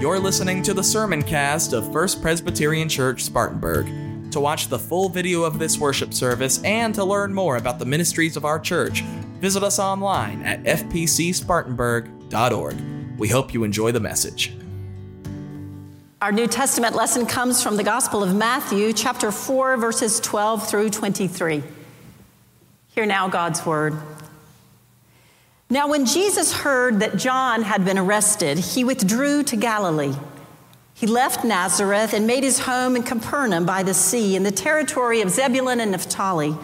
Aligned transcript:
You're 0.00 0.18
listening 0.18 0.62
to 0.62 0.72
the 0.72 0.82
sermon 0.82 1.22
cast 1.22 1.74
of 1.74 1.92
First 1.92 2.22
Presbyterian 2.22 2.88
Church 2.88 3.22
Spartanburg. 3.22 3.84
To 4.32 4.40
watch 4.40 4.68
the 4.68 4.78
full 4.78 5.10
video 5.10 5.42
of 5.42 5.58
this 5.58 5.76
worship 5.76 6.14
service 6.14 6.58
and 6.64 6.94
to 6.94 7.04
learn 7.04 7.34
more 7.34 7.58
about 7.58 7.78
the 7.78 7.84
ministries 7.84 8.34
of 8.34 8.46
our 8.46 8.58
church, 8.58 9.02
visit 9.42 9.62
us 9.62 9.78
online 9.78 10.40
at 10.40 10.62
fpcspartanburg.org. 10.62 13.18
We 13.18 13.28
hope 13.28 13.52
you 13.52 13.62
enjoy 13.62 13.92
the 13.92 14.00
message. 14.00 14.54
Our 16.22 16.32
New 16.32 16.46
Testament 16.46 16.96
lesson 16.96 17.26
comes 17.26 17.62
from 17.62 17.76
the 17.76 17.84
Gospel 17.84 18.22
of 18.22 18.34
Matthew, 18.34 18.94
chapter 18.94 19.30
4, 19.30 19.76
verses 19.76 20.18
12 20.20 20.66
through 20.66 20.88
23. 20.88 21.62
Hear 22.94 23.04
now 23.04 23.28
God's 23.28 23.66
word. 23.66 23.94
Now, 25.72 25.86
when 25.86 26.04
Jesus 26.04 26.52
heard 26.52 26.98
that 26.98 27.16
John 27.16 27.62
had 27.62 27.84
been 27.84 27.96
arrested, 27.96 28.58
he 28.58 28.82
withdrew 28.82 29.44
to 29.44 29.56
Galilee. 29.56 30.14
He 30.94 31.06
left 31.06 31.44
Nazareth 31.44 32.12
and 32.12 32.26
made 32.26 32.42
his 32.42 32.58
home 32.58 32.96
in 32.96 33.04
Capernaum 33.04 33.66
by 33.66 33.84
the 33.84 33.94
sea 33.94 34.34
in 34.34 34.42
the 34.42 34.50
territory 34.50 35.20
of 35.20 35.30
Zebulun 35.30 35.78
and 35.78 35.92
Naphtali, 35.92 36.56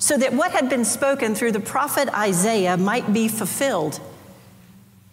so 0.00 0.16
that 0.16 0.32
what 0.32 0.50
had 0.50 0.68
been 0.68 0.84
spoken 0.84 1.36
through 1.36 1.52
the 1.52 1.60
prophet 1.60 2.12
Isaiah 2.12 2.76
might 2.76 3.12
be 3.12 3.28
fulfilled. 3.28 4.00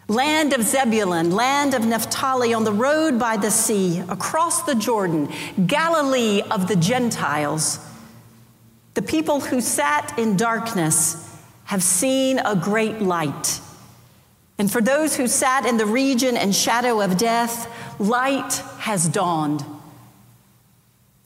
Land 0.07 0.53
of 0.53 0.63
Zebulun, 0.63 1.29
land 1.29 1.75
of 1.75 1.85
Naphtali, 1.85 2.51
on 2.51 2.63
the 2.63 2.73
road 2.73 3.19
by 3.19 3.37
the 3.37 3.51
sea, 3.51 3.99
across 4.09 4.63
the 4.63 4.75
Jordan, 4.75 5.31
Galilee 5.67 6.41
of 6.49 6.67
the 6.67 6.75
Gentiles. 6.75 7.79
The 8.95 9.03
people 9.03 9.39
who 9.39 9.61
sat 9.61 10.17
in 10.17 10.35
darkness 10.35 11.24
have 11.65 11.83
seen 11.83 12.39
a 12.39 12.55
great 12.55 13.01
light. 13.01 13.59
And 14.57 14.71
for 14.71 14.81
those 14.81 15.15
who 15.15 15.27
sat 15.27 15.65
in 15.65 15.77
the 15.77 15.85
region 15.85 16.37
and 16.37 16.55
shadow 16.55 17.01
of 17.01 17.17
death, 17.17 17.69
light 17.99 18.53
has 18.79 19.07
dawned. 19.07 19.63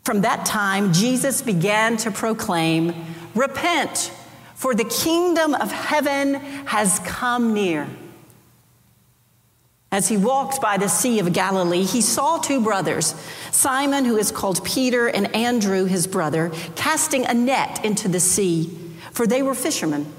From 0.03 0.21
that 0.21 0.45
time, 0.45 0.91
Jesus 0.91 1.41
began 1.41 1.97
to 1.97 2.09
proclaim, 2.09 2.93
Repent, 3.35 4.11
for 4.55 4.73
the 4.73 4.85
kingdom 4.85 5.53
of 5.53 5.71
heaven 5.71 6.35
has 6.65 6.99
come 6.99 7.53
near. 7.53 7.87
As 9.91 10.07
he 10.07 10.17
walked 10.17 10.61
by 10.61 10.77
the 10.77 10.87
Sea 10.87 11.19
of 11.19 11.33
Galilee, 11.33 11.83
he 11.83 12.01
saw 12.01 12.37
two 12.37 12.61
brothers, 12.61 13.15
Simon, 13.51 14.05
who 14.05 14.17
is 14.17 14.31
called 14.31 14.63
Peter, 14.63 15.07
and 15.07 15.35
Andrew, 15.35 15.85
his 15.85 16.07
brother, 16.07 16.51
casting 16.75 17.25
a 17.25 17.33
net 17.33 17.83
into 17.83 18.07
the 18.07 18.19
sea, 18.19 18.77
for 19.11 19.25
they 19.25 19.41
were 19.41 19.55
fishermen. 19.55 20.11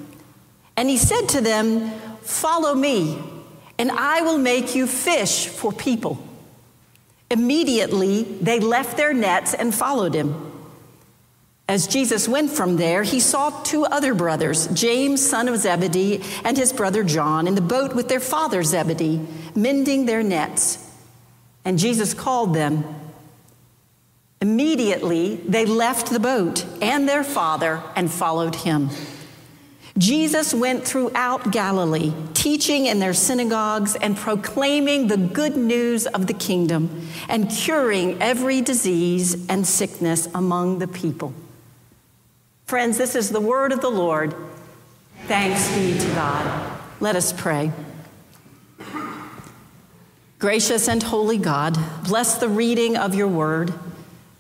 And 0.77 0.89
he 0.89 0.97
said 0.97 1.29
to 1.31 1.41
them, 1.41 1.91
Follow 2.23 2.75
me, 2.75 3.19
and 3.79 3.91
I 3.91 4.23
will 4.23 4.39
make 4.39 4.75
you 4.75 4.87
fish 4.87 5.47
for 5.47 5.73
people. 5.73 6.23
Immediately 7.31 8.25
they 8.25 8.61
left 8.61 8.97
their 8.97 9.13
nets 9.13 9.55
and 9.55 9.75
followed 9.75 10.15
him. 10.15 10.51
As 11.69 11.87
Jesus 11.87 12.27
went 12.27 12.51
from 12.51 12.79
there, 12.79 13.05
he 13.05 13.21
saw 13.21 13.51
two 13.63 13.85
other 13.85 14.13
brothers, 14.13 14.67
James, 14.69 15.25
son 15.25 15.47
of 15.47 15.57
Zebedee, 15.57 16.21
and 16.45 16.57
his 16.57 16.73
brother 16.73 17.05
John, 17.05 17.47
in 17.47 17.55
the 17.55 17.61
boat 17.61 17.95
with 17.95 18.09
their 18.09 18.19
father 18.19 18.65
Zebedee, 18.65 19.21
mending 19.55 20.07
their 20.07 20.25
nets. 20.25 20.85
And 21.65 21.79
Jesus 21.79 22.13
called 22.13 22.55
them. 22.55 22.85
Immediately 24.41 25.37
they 25.37 25.65
left 25.65 26.11
the 26.11 26.19
boat 26.19 26.65
and 26.83 27.09
their 27.09 27.23
father 27.23 27.81
and 27.95 28.11
followed 28.11 28.57
him. 28.57 28.91
Jesus 30.01 30.55
went 30.55 30.83
throughout 30.83 31.53
Galilee, 31.53 32.15
teaching 32.33 32.87
in 32.87 33.01
their 33.01 33.13
synagogues 33.13 33.97
and 33.97 34.17
proclaiming 34.17 35.09
the 35.09 35.19
good 35.19 35.59
news 35.59 36.07
of 36.07 36.27
the 36.27 36.33
kingdom 36.33 37.07
and 37.29 37.51
curing 37.51 38.17
every 38.23 38.63
disease 38.63 39.47
and 39.51 39.67
sickness 39.67 40.27
among 40.35 40.79
the 40.79 40.89
people. 40.89 41.35
Friends, 42.65 42.97
this 42.97 43.15
is 43.15 43.29
the 43.29 43.43
word 43.43 43.73
of 43.73 43.83
the 43.83 43.91
Lord. 43.91 44.35
Thanks 45.27 45.71
be 45.75 45.99
to 45.99 46.15
God. 46.15 46.81
Let 47.01 47.15
us 47.15 47.35
pray. 47.35 47.71
Gracious 50.39 50.89
and 50.89 51.03
holy 51.03 51.37
God, 51.37 51.77
bless 52.05 52.39
the 52.39 52.49
reading 52.49 52.97
of 52.97 53.15
your 53.15 53.29
word, 53.29 53.75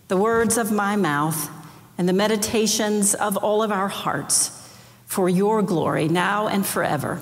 the 0.08 0.16
words 0.16 0.56
of 0.56 0.72
my 0.72 0.96
mouth, 0.96 1.50
and 1.98 2.08
the 2.08 2.14
meditations 2.14 3.14
of 3.14 3.36
all 3.36 3.62
of 3.62 3.70
our 3.70 3.88
hearts 3.88 4.56
for 5.10 5.28
your 5.28 5.60
glory, 5.60 6.06
now 6.06 6.46
and 6.46 6.64
forever. 6.64 7.20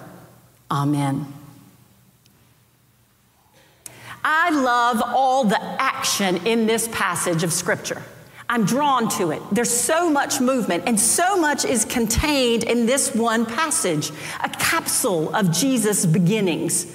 Amen. 0.71 1.27
I 4.23 4.51
love 4.51 5.01
all 5.03 5.45
the 5.45 5.59
action 5.59 6.47
in 6.47 6.67
this 6.67 6.87
passage 6.89 7.43
of 7.45 7.51
Scripture. 7.51 8.03
I'm 8.47 8.67
drawn 8.67 9.09
to 9.13 9.31
it. 9.31 9.41
There's 9.51 9.71
so 9.71 10.11
much 10.11 10.39
movement, 10.39 10.85
and 10.87 11.01
so 11.01 11.41
much 11.41 11.65
is 11.65 11.87
contained 11.87 12.65
in 12.65 12.85
this 12.85 13.15
one 13.15 13.47
passage 13.47 14.11
a 14.45 14.51
capsule 14.51 15.35
of 15.35 15.51
Jesus' 15.51 16.05
beginnings. 16.05 16.95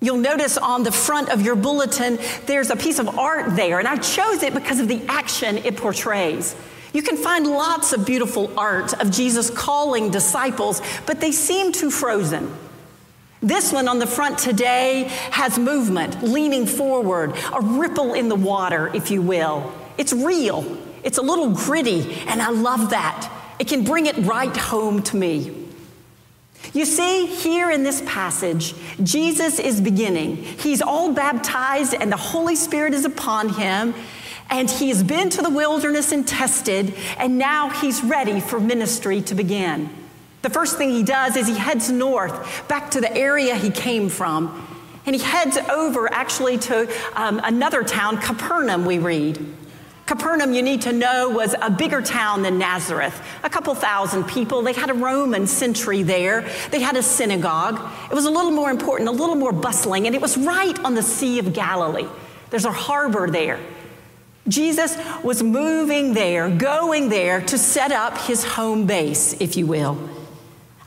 You'll 0.00 0.16
notice 0.16 0.56
on 0.56 0.84
the 0.84 0.92
front 0.92 1.28
of 1.28 1.42
your 1.42 1.54
bulletin, 1.54 2.18
there's 2.46 2.70
a 2.70 2.76
piece 2.76 2.98
of 2.98 3.18
art 3.18 3.56
there, 3.56 3.78
and 3.78 3.86
I 3.86 3.96
chose 3.98 4.42
it 4.42 4.54
because 4.54 4.80
of 4.80 4.88
the 4.88 5.02
action 5.06 5.58
it 5.58 5.76
portrays. 5.76 6.56
You 6.92 7.02
can 7.02 7.16
find 7.16 7.46
lots 7.46 7.92
of 7.92 8.04
beautiful 8.04 8.52
art 8.58 8.92
of 9.00 9.10
Jesus 9.10 9.50
calling 9.50 10.10
disciples, 10.10 10.82
but 11.06 11.20
they 11.20 11.32
seem 11.32 11.72
too 11.72 11.90
frozen. 11.90 12.52
This 13.40 13.72
one 13.72 13.88
on 13.88 13.98
the 13.98 14.06
front 14.06 14.38
today 14.38 15.04
has 15.32 15.58
movement, 15.58 16.22
leaning 16.22 16.66
forward, 16.66 17.34
a 17.52 17.60
ripple 17.60 18.14
in 18.14 18.28
the 18.28 18.36
water, 18.36 18.90
if 18.94 19.10
you 19.10 19.20
will. 19.20 19.72
It's 19.98 20.12
real, 20.12 20.78
it's 21.02 21.18
a 21.18 21.22
little 21.22 21.50
gritty, 21.50 22.12
and 22.28 22.40
I 22.40 22.50
love 22.50 22.90
that. 22.90 23.30
It 23.58 23.68
can 23.68 23.84
bring 23.84 24.06
it 24.06 24.16
right 24.18 24.56
home 24.56 25.02
to 25.04 25.16
me. 25.16 25.62
You 26.72 26.84
see, 26.84 27.26
here 27.26 27.70
in 27.70 27.82
this 27.82 28.00
passage, 28.06 28.74
Jesus 29.02 29.58
is 29.58 29.80
beginning. 29.80 30.36
He's 30.36 30.80
all 30.80 31.12
baptized, 31.12 31.94
and 31.94 32.12
the 32.12 32.16
Holy 32.16 32.54
Spirit 32.54 32.94
is 32.94 33.04
upon 33.04 33.48
him. 33.50 33.94
And 34.52 34.70
he 34.70 34.90
has 34.90 35.02
been 35.02 35.30
to 35.30 35.40
the 35.40 35.48
wilderness 35.48 36.12
and 36.12 36.28
tested, 36.28 36.94
and 37.16 37.38
now 37.38 37.70
he's 37.70 38.04
ready 38.04 38.38
for 38.38 38.60
ministry 38.60 39.22
to 39.22 39.34
begin. 39.34 39.88
The 40.42 40.50
first 40.50 40.76
thing 40.76 40.90
he 40.90 41.02
does 41.02 41.36
is 41.36 41.48
he 41.48 41.54
heads 41.54 41.90
north, 41.90 42.68
back 42.68 42.90
to 42.90 43.00
the 43.00 43.10
area 43.16 43.56
he 43.56 43.70
came 43.70 44.10
from. 44.10 44.68
And 45.06 45.16
he 45.16 45.22
heads 45.22 45.56
over 45.56 46.12
actually 46.12 46.58
to 46.58 46.86
um, 47.14 47.40
another 47.42 47.82
town, 47.82 48.18
Capernaum, 48.18 48.84
we 48.84 48.98
read. 48.98 49.42
Capernaum, 50.04 50.52
you 50.52 50.60
need 50.60 50.82
to 50.82 50.92
know, 50.92 51.30
was 51.30 51.54
a 51.62 51.70
bigger 51.70 52.02
town 52.02 52.42
than 52.42 52.58
Nazareth, 52.58 53.18
a 53.44 53.48
couple 53.48 53.74
thousand 53.74 54.24
people. 54.24 54.60
They 54.60 54.74
had 54.74 54.90
a 54.90 54.94
Roman 54.94 55.46
sentry 55.46 56.02
there, 56.02 56.46
they 56.70 56.80
had 56.80 56.96
a 56.96 57.02
synagogue. 57.02 57.80
It 58.10 58.14
was 58.14 58.26
a 58.26 58.30
little 58.30 58.50
more 58.50 58.70
important, 58.70 59.08
a 59.08 59.12
little 59.12 59.34
more 59.34 59.52
bustling, 59.52 60.06
and 60.06 60.14
it 60.14 60.20
was 60.20 60.36
right 60.36 60.78
on 60.84 60.94
the 60.94 61.02
Sea 61.02 61.38
of 61.38 61.54
Galilee. 61.54 62.06
There's 62.50 62.66
a 62.66 62.72
harbor 62.72 63.30
there. 63.30 63.58
Jesus 64.48 64.96
was 65.22 65.42
moving 65.42 66.14
there, 66.14 66.50
going 66.50 67.08
there 67.08 67.40
to 67.42 67.56
set 67.56 67.92
up 67.92 68.18
his 68.18 68.44
home 68.44 68.86
base, 68.86 69.40
if 69.40 69.56
you 69.56 69.66
will. 69.66 70.10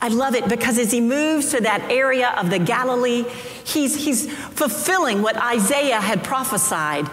I 0.02 0.10
love 0.10 0.36
it 0.36 0.48
because 0.50 0.78
as 0.78 0.92
he 0.92 1.02
moves 1.02 1.52
to 1.52 1.62
that 1.62 1.90
area 1.90 2.30
of 2.38 2.50
the 2.50 2.60
Galilee, 2.60 3.24
he's, 3.64 3.96
he's 3.96 4.32
fulfilling 4.32 5.22
what 5.22 5.38
Isaiah 5.38 6.02
had 6.02 6.24
prophesied. 6.24 7.10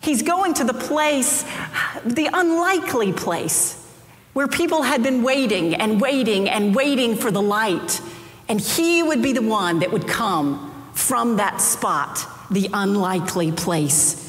He's 0.00 0.22
going 0.22 0.54
to 0.54 0.64
the 0.64 0.74
place, 0.74 1.44
the 2.04 2.28
unlikely 2.32 3.12
place, 3.12 3.80
where 4.32 4.48
people 4.48 4.82
had 4.82 5.02
been 5.02 5.22
waiting 5.22 5.74
and 5.74 6.00
waiting 6.00 6.48
and 6.48 6.74
waiting 6.74 7.16
for 7.16 7.30
the 7.30 7.42
light. 7.42 8.00
And 8.48 8.60
he 8.60 9.02
would 9.02 9.22
be 9.22 9.32
the 9.32 9.42
one 9.42 9.80
that 9.80 9.92
would 9.92 10.08
come 10.08 10.90
from 10.94 11.36
that 11.36 11.60
spot, 11.60 12.26
the 12.50 12.68
unlikely 12.72 13.52
place. 13.52 14.23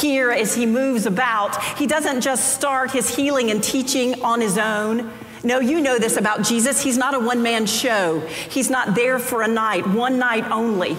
Here, 0.00 0.30
as 0.30 0.54
he 0.54 0.64
moves 0.66 1.04
about, 1.04 1.62
he 1.76 1.86
doesn't 1.86 2.22
just 2.22 2.54
start 2.54 2.90
his 2.90 3.14
healing 3.14 3.50
and 3.50 3.62
teaching 3.62 4.22
on 4.22 4.40
his 4.40 4.56
own. 4.56 5.10
No, 5.44 5.60
you 5.60 5.80
know 5.80 5.98
this 5.98 6.16
about 6.16 6.42
Jesus. 6.42 6.82
He's 6.82 6.98
not 6.98 7.14
a 7.14 7.18
one 7.18 7.42
man 7.42 7.66
show, 7.66 8.20
he's 8.50 8.70
not 8.70 8.94
there 8.94 9.18
for 9.18 9.42
a 9.42 9.48
night, 9.48 9.86
one 9.86 10.18
night 10.18 10.50
only. 10.50 10.96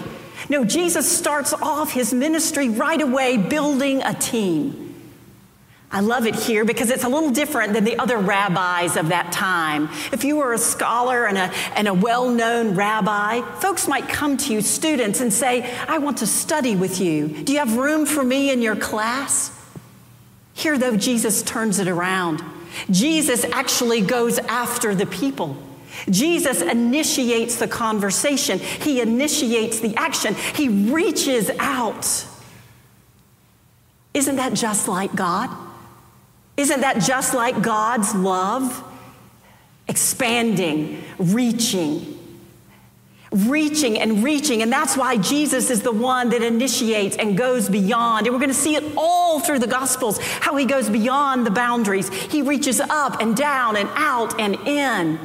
No, 0.48 0.64
Jesus 0.64 1.10
starts 1.10 1.52
off 1.52 1.92
his 1.92 2.12
ministry 2.12 2.68
right 2.68 3.00
away 3.00 3.36
building 3.36 4.02
a 4.02 4.14
team. 4.14 4.81
I 5.94 6.00
love 6.00 6.26
it 6.26 6.34
here 6.34 6.64
because 6.64 6.90
it's 6.90 7.04
a 7.04 7.08
little 7.08 7.30
different 7.30 7.74
than 7.74 7.84
the 7.84 7.98
other 7.98 8.16
rabbis 8.16 8.96
of 8.96 9.08
that 9.08 9.30
time. 9.30 9.90
If 10.10 10.24
you 10.24 10.36
were 10.36 10.54
a 10.54 10.58
scholar 10.58 11.26
and 11.26 11.36
a, 11.36 11.52
and 11.76 11.86
a 11.86 11.92
well 11.92 12.30
known 12.30 12.74
rabbi, 12.74 13.42
folks 13.60 13.86
might 13.86 14.08
come 14.08 14.38
to 14.38 14.54
you, 14.54 14.62
students, 14.62 15.20
and 15.20 15.30
say, 15.30 15.70
I 15.86 15.98
want 15.98 16.18
to 16.18 16.26
study 16.26 16.76
with 16.76 16.98
you. 16.98 17.28
Do 17.28 17.52
you 17.52 17.58
have 17.58 17.76
room 17.76 18.06
for 18.06 18.24
me 18.24 18.50
in 18.50 18.62
your 18.62 18.74
class? 18.74 19.50
Here, 20.54 20.78
though, 20.78 20.96
Jesus 20.96 21.42
turns 21.42 21.78
it 21.78 21.88
around. 21.88 22.42
Jesus 22.90 23.44
actually 23.44 24.00
goes 24.00 24.38
after 24.38 24.94
the 24.94 25.06
people. 25.06 25.58
Jesus 26.08 26.62
initiates 26.62 27.56
the 27.56 27.68
conversation, 27.68 28.58
he 28.58 29.02
initiates 29.02 29.80
the 29.80 29.94
action, 29.96 30.34
he 30.34 30.68
reaches 30.68 31.50
out. 31.58 32.26
Isn't 34.14 34.36
that 34.36 34.54
just 34.54 34.88
like 34.88 35.14
God? 35.14 35.50
Isn't 36.56 36.80
that 36.80 37.00
just 37.02 37.34
like 37.34 37.62
God's 37.62 38.14
love? 38.14 38.84
Expanding, 39.88 41.02
reaching, 41.18 42.18
reaching 43.30 43.98
and 43.98 44.22
reaching. 44.22 44.62
And 44.62 44.70
that's 44.70 44.96
why 44.96 45.16
Jesus 45.16 45.70
is 45.70 45.82
the 45.82 45.92
one 45.92 46.28
that 46.30 46.42
initiates 46.42 47.16
and 47.16 47.36
goes 47.36 47.68
beyond. 47.68 48.26
And 48.26 48.34
we're 48.34 48.40
going 48.40 48.50
to 48.50 48.54
see 48.54 48.76
it 48.76 48.84
all 48.96 49.40
through 49.40 49.58
the 49.58 49.66
Gospels 49.66 50.18
how 50.20 50.56
he 50.56 50.66
goes 50.66 50.88
beyond 50.88 51.46
the 51.46 51.50
boundaries. 51.50 52.10
He 52.10 52.42
reaches 52.42 52.80
up 52.80 53.20
and 53.20 53.36
down 53.36 53.76
and 53.76 53.88
out 53.94 54.38
and 54.38 54.54
in. 54.66 55.18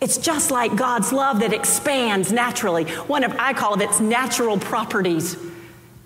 It's 0.00 0.18
just 0.18 0.50
like 0.50 0.76
God's 0.76 1.12
love 1.12 1.40
that 1.40 1.52
expands 1.52 2.30
naturally. 2.30 2.84
One 3.06 3.24
of, 3.24 3.34
I 3.38 3.54
call 3.54 3.80
it 3.80 3.82
its 3.82 3.98
natural 3.98 4.58
properties. 4.58 5.36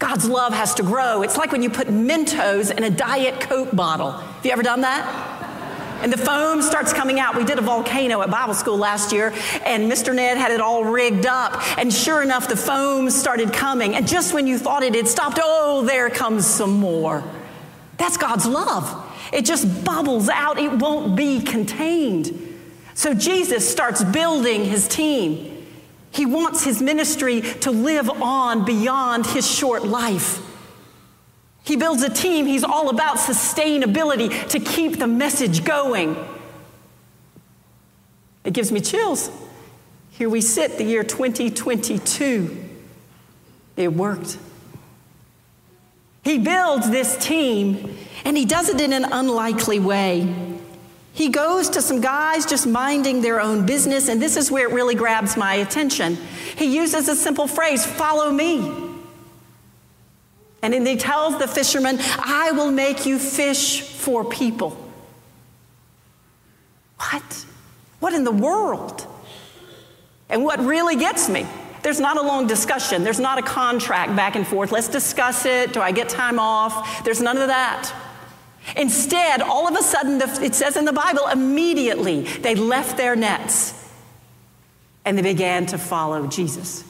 God's 0.00 0.28
love 0.28 0.52
has 0.52 0.74
to 0.74 0.82
grow. 0.82 1.22
It's 1.22 1.36
like 1.36 1.52
when 1.52 1.62
you 1.62 1.70
put 1.70 1.86
Mentos 1.86 2.76
in 2.76 2.82
a 2.82 2.90
Diet 2.90 3.38
Coke 3.38 3.70
bottle. 3.76 4.12
Have 4.12 4.44
you 4.44 4.50
ever 4.50 4.64
done 4.64 4.80
that? 4.80 5.36
and 6.02 6.10
the 6.10 6.16
foam 6.16 6.62
starts 6.62 6.94
coming 6.94 7.20
out. 7.20 7.36
We 7.36 7.44
did 7.44 7.58
a 7.58 7.62
volcano 7.62 8.22
at 8.22 8.30
Bible 8.30 8.54
school 8.54 8.78
last 8.78 9.12
year, 9.12 9.34
and 9.66 9.90
Mr. 9.90 10.14
Ned 10.14 10.38
had 10.38 10.50
it 10.50 10.58
all 10.60 10.82
rigged 10.82 11.26
up. 11.26 11.60
And 11.78 11.92
sure 11.92 12.22
enough, 12.22 12.48
the 12.48 12.56
foam 12.56 13.10
started 13.10 13.52
coming. 13.52 13.94
And 13.94 14.08
just 14.08 14.32
when 14.32 14.46
you 14.46 14.58
thought 14.58 14.82
it 14.82 14.94
had 14.94 15.06
stopped, 15.06 15.38
oh, 15.42 15.84
there 15.84 16.08
comes 16.08 16.46
some 16.46 16.72
more. 16.72 17.22
That's 17.98 18.16
God's 18.16 18.46
love. 18.46 19.06
It 19.30 19.44
just 19.44 19.84
bubbles 19.84 20.28
out, 20.30 20.58
it 20.58 20.72
won't 20.72 21.16
be 21.16 21.42
contained. 21.42 22.58
So 22.94 23.14
Jesus 23.14 23.70
starts 23.70 24.02
building 24.02 24.64
his 24.64 24.88
team. 24.88 25.59
He 26.12 26.26
wants 26.26 26.64
his 26.64 26.82
ministry 26.82 27.40
to 27.40 27.70
live 27.70 28.10
on 28.10 28.64
beyond 28.64 29.26
his 29.26 29.48
short 29.48 29.84
life. 29.84 30.40
He 31.62 31.76
builds 31.76 32.02
a 32.02 32.10
team, 32.10 32.46
he's 32.46 32.64
all 32.64 32.88
about 32.88 33.16
sustainability 33.16 34.48
to 34.48 34.58
keep 34.58 34.98
the 34.98 35.06
message 35.06 35.64
going. 35.64 36.16
It 38.44 38.54
gives 38.54 38.72
me 38.72 38.80
chills. 38.80 39.30
Here 40.10 40.28
we 40.28 40.40
sit, 40.40 40.78
the 40.78 40.84
year 40.84 41.04
2022. 41.04 42.68
It 43.76 43.92
worked. 43.92 44.38
He 46.22 46.38
builds 46.38 46.90
this 46.90 47.16
team, 47.24 47.96
and 48.24 48.36
he 48.36 48.44
does 48.44 48.68
it 48.68 48.80
in 48.80 48.92
an 48.92 49.04
unlikely 49.04 49.78
way. 49.78 50.49
He 51.20 51.28
goes 51.28 51.68
to 51.68 51.82
some 51.82 52.00
guys 52.00 52.46
just 52.46 52.66
minding 52.66 53.20
their 53.20 53.42
own 53.42 53.66
business, 53.66 54.08
and 54.08 54.22
this 54.22 54.38
is 54.38 54.50
where 54.50 54.66
it 54.66 54.72
really 54.72 54.94
grabs 54.94 55.36
my 55.36 55.56
attention. 55.56 56.16
He 56.56 56.74
uses 56.74 57.10
a 57.10 57.14
simple 57.14 57.46
phrase 57.46 57.84
follow 57.84 58.32
me. 58.32 58.72
And 60.62 60.72
then 60.72 60.86
he 60.86 60.96
tells 60.96 61.38
the 61.38 61.46
fishermen, 61.46 61.98
I 62.00 62.52
will 62.52 62.70
make 62.70 63.04
you 63.04 63.18
fish 63.18 63.82
for 63.82 64.24
people. 64.24 64.70
What? 66.96 67.44
What 67.98 68.14
in 68.14 68.24
the 68.24 68.32
world? 68.32 69.06
And 70.30 70.42
what 70.42 70.58
really 70.60 70.96
gets 70.96 71.28
me, 71.28 71.46
there's 71.82 72.00
not 72.00 72.16
a 72.16 72.22
long 72.22 72.46
discussion. 72.46 73.04
There's 73.04 73.20
not 73.20 73.38
a 73.38 73.42
contract 73.42 74.16
back 74.16 74.36
and 74.36 74.46
forth. 74.46 74.72
Let's 74.72 74.88
discuss 74.88 75.44
it. 75.44 75.74
Do 75.74 75.82
I 75.82 75.92
get 75.92 76.08
time 76.08 76.38
off? 76.38 77.04
There's 77.04 77.20
none 77.20 77.36
of 77.36 77.48
that. 77.48 77.92
Instead, 78.76 79.42
all 79.42 79.66
of 79.66 79.74
a 79.74 79.82
sudden, 79.82 80.20
it 80.42 80.54
says 80.54 80.76
in 80.76 80.84
the 80.84 80.92
Bible, 80.92 81.26
immediately 81.26 82.22
they 82.22 82.54
left 82.54 82.96
their 82.96 83.16
nets 83.16 83.74
and 85.04 85.16
they 85.16 85.22
began 85.22 85.66
to 85.66 85.78
follow 85.78 86.26
Jesus. 86.26 86.84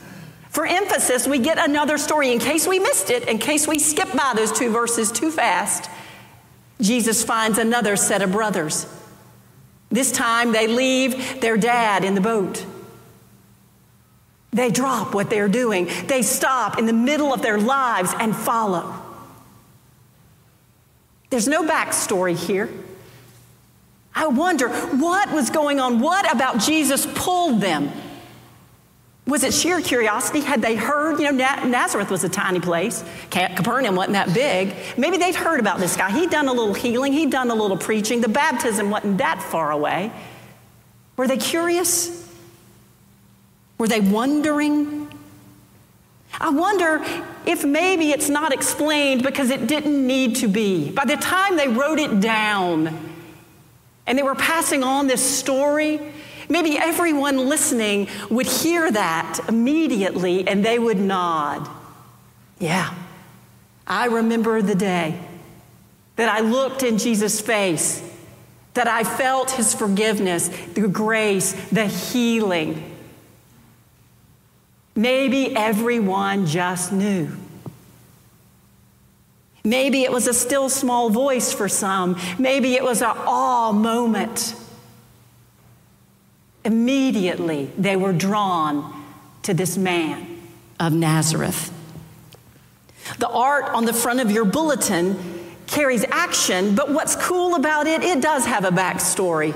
For 0.51 0.67
emphasis, 0.67 1.29
we 1.29 1.39
get 1.39 1.59
another 1.59 1.97
story. 1.97 2.33
In 2.33 2.41
case 2.41 2.67
we 2.67 2.81
missed 2.81 3.11
it, 3.11 3.29
in 3.29 3.39
case 3.39 3.69
we 3.69 3.79
skip 3.79 4.13
by 4.13 4.33
those 4.35 4.51
two 4.51 4.71
verses 4.71 5.13
too 5.13 5.31
fast, 5.31 5.89
Jesus 6.81 7.23
finds 7.23 7.59
another 7.59 7.95
set 7.95 8.21
of 8.21 8.33
brothers. 8.33 8.87
This 9.91 10.11
time 10.11 10.53
they 10.53 10.67
leave 10.67 11.41
their 11.41 11.57
dad 11.57 12.05
in 12.05 12.15
the 12.15 12.21
boat. 12.21 12.65
They 14.53 14.71
drop 14.71 15.15
what 15.15 15.31
they're 15.31 15.49
doing. 15.49 15.89
They 16.07 16.23
stop 16.23 16.79
in 16.79 16.87
the 16.87 16.93
middle 16.93 17.33
of 17.33 17.43
their 17.43 17.59
lives 17.59 18.13
and 18.19 18.35
follow. 18.35 19.01
There's 21.31 21.49
no 21.49 21.67
backstory 21.67 22.37
here. 22.37 22.69
I 24.15 24.27
wonder 24.27 24.69
what 24.69 25.33
was 25.33 25.51
going 25.51 25.79
on? 25.79 26.01
What 26.01 26.31
about 26.33 26.59
Jesus 26.59 27.07
pulled 27.15 27.61
them? 27.61 27.91
Was 29.27 29.45
it 29.45 29.55
sheer 29.55 29.81
curiosity? 29.81 30.41
Had 30.41 30.61
they 30.61 30.75
heard? 30.75 31.21
You 31.21 31.31
know, 31.31 31.65
Nazareth 31.65 32.11
was 32.11 32.25
a 32.25 32.29
tiny 32.29 32.59
place. 32.59 33.05
Capernaum 33.31 33.95
wasn't 33.95 34.15
that 34.15 34.35
big. 34.35 34.75
Maybe 34.99 35.19
they'd 35.19 35.37
heard 35.37 35.61
about 35.61 35.79
this 35.79 35.97
guy. 35.97 36.11
He'd 36.11 36.31
done 36.31 36.49
a 36.49 36.53
little 36.53 36.75
healing, 36.75 37.13
he'd 37.13 37.31
done 37.31 37.51
a 37.51 37.55
little 37.55 37.77
preaching. 37.77 38.21
The 38.21 38.29
baptism 38.29 38.91
wasn't 38.91 39.19
that 39.19 39.41
far 39.41 39.71
away. 39.71 40.11
Were 41.17 41.29
they 41.29 41.37
curious? 41.37 42.29
Were 43.79 43.87
they 43.87 44.01
wondering? 44.01 45.10
I 46.39 46.51
wonder 46.51 47.03
if 47.47 47.65
maybe 47.65 48.11
it's 48.11 48.29
not 48.29 48.53
explained 48.53 49.23
because 49.23 49.51
it 49.51 49.67
didn't 49.67 50.07
need 50.07 50.37
to 50.37 50.49
be. 50.49 50.91
By 50.91 51.05
the 51.05 51.17
time 51.17 51.57
they 51.57 51.69
wrote 51.69 51.99
it 51.99 52.21
down 52.21 53.15
and 54.07 54.19
they 54.19 54.23
were 54.23 54.35
passing 54.35 54.83
on 54.83 55.07
this 55.07 55.23
story, 55.23 56.01
maybe 56.49 56.79
everyone 56.79 57.49
listening 57.49 58.09
would 58.31 58.47
hear 58.47 58.91
that 58.91 59.41
immediately 59.49 60.47
and 60.47 60.65
they 60.65 60.79
would 60.79 60.99
nod. 60.99 61.69
Yeah, 62.59 62.95
I 63.87 64.07
remember 64.07 64.63
the 64.63 64.75
day 64.75 65.19
that 66.17 66.29
I 66.29 66.41
looked 66.41 66.83
in 66.83 66.99
Jesus' 66.99 67.41
face, 67.41 68.03
that 68.75 68.87
I 68.87 69.05
felt 69.05 69.51
his 69.53 69.75
forgiveness, 69.75 70.49
the 70.75 70.87
grace, 70.87 71.53
the 71.71 71.87
healing. 71.87 72.90
Maybe 74.95 75.55
everyone 75.57 76.47
just 76.47 76.93
knew. 76.93 77.31
Maybe 79.63 80.03
it 80.03 80.13
was 80.13 80.27
a 80.27 80.35
still 80.35 80.69
small 80.69 81.11
voice 81.11 81.53
for 81.53 81.69
some. 81.69 82.19
Maybe 82.39 82.75
it 82.75 82.83
was 82.83 83.03
an 83.03 83.15
awe 83.15 83.73
moment. 83.73 84.55
Immediately, 86.65 87.71
they 87.77 87.97
were 87.97 88.13
drawn 88.13 89.05
to 89.43 89.55
this 89.55 89.77
man 89.77 90.41
of 90.79 90.93
Nazareth. 90.93 91.73
The 93.19 93.29
art 93.29 93.67
on 93.71 93.85
the 93.85 93.93
front 93.93 94.21
of 94.21 94.31
your 94.31 94.45
bulletin 94.45 95.19
carries 95.67 96.05
action, 96.05 96.75
but 96.75 96.91
what's 96.91 97.17
cool 97.17 97.55
about 97.55 97.87
it, 97.87 98.03
it 98.03 98.21
does 98.21 98.47
have 98.47 98.65
a 98.65 98.71
backstory. 98.71 99.55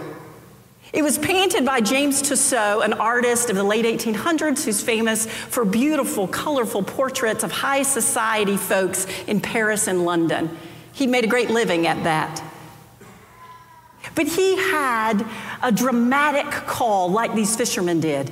It 0.94 1.02
was 1.02 1.18
painted 1.18 1.66
by 1.66 1.80
James 1.80 2.22
Tissot, 2.22 2.84
an 2.84 2.92
artist 2.92 3.50
of 3.50 3.56
the 3.56 3.64
late 3.64 3.84
1800s 3.84 4.64
who's 4.64 4.80
famous 4.80 5.26
for 5.26 5.64
beautiful, 5.64 6.28
colorful 6.28 6.84
portraits 6.84 7.42
of 7.42 7.50
high 7.50 7.82
society 7.82 8.56
folks 8.56 9.08
in 9.26 9.40
Paris 9.40 9.88
and 9.88 10.04
London. 10.04 10.56
He 10.92 11.08
made 11.08 11.24
a 11.24 11.26
great 11.26 11.50
living 11.50 11.88
at 11.88 12.04
that. 12.04 12.40
But 14.14 14.28
he 14.28 14.56
had 14.56 15.26
a 15.64 15.72
dramatic 15.72 16.48
call 16.52 17.10
like 17.10 17.34
these 17.34 17.56
fishermen 17.56 17.98
did. 17.98 18.30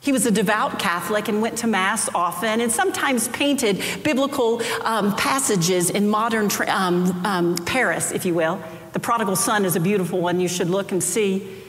He 0.00 0.12
was 0.12 0.26
a 0.26 0.30
devout 0.30 0.78
Catholic 0.78 1.28
and 1.28 1.40
went 1.40 1.56
to 1.58 1.66
Mass 1.66 2.10
often 2.14 2.60
and 2.60 2.70
sometimes 2.70 3.28
painted 3.28 3.82
biblical 4.04 4.60
um, 4.82 5.16
passages 5.16 5.88
in 5.88 6.10
modern 6.10 6.50
um, 6.68 7.24
um, 7.24 7.56
Paris, 7.64 8.12
if 8.12 8.26
you 8.26 8.34
will. 8.34 8.62
The 8.92 9.00
prodigal 9.00 9.36
son 9.36 9.64
is 9.64 9.76
a 9.76 9.80
beautiful 9.80 10.20
one 10.20 10.40
you 10.40 10.48
should 10.48 10.68
look 10.68 10.92
and 10.92 11.02
see. 11.02 11.62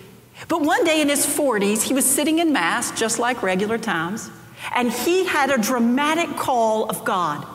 But 0.48 0.62
one 0.62 0.84
day 0.84 1.01
in 1.01 1.10
his 1.10 1.25
40s, 1.25 1.82
he 1.82 1.94
was 1.94 2.06
sitting 2.06 2.39
in 2.39 2.53
Mass, 2.53 2.98
just 2.98 3.20
like 3.20 3.41
regular 3.44 3.77
times, 3.77 4.29
and 4.75 4.91
he 4.91 5.25
had 5.25 5.50
a 5.50 5.58
dramatic 5.58 6.36
call 6.38 6.89
of 6.89 7.03
God. 7.03 7.46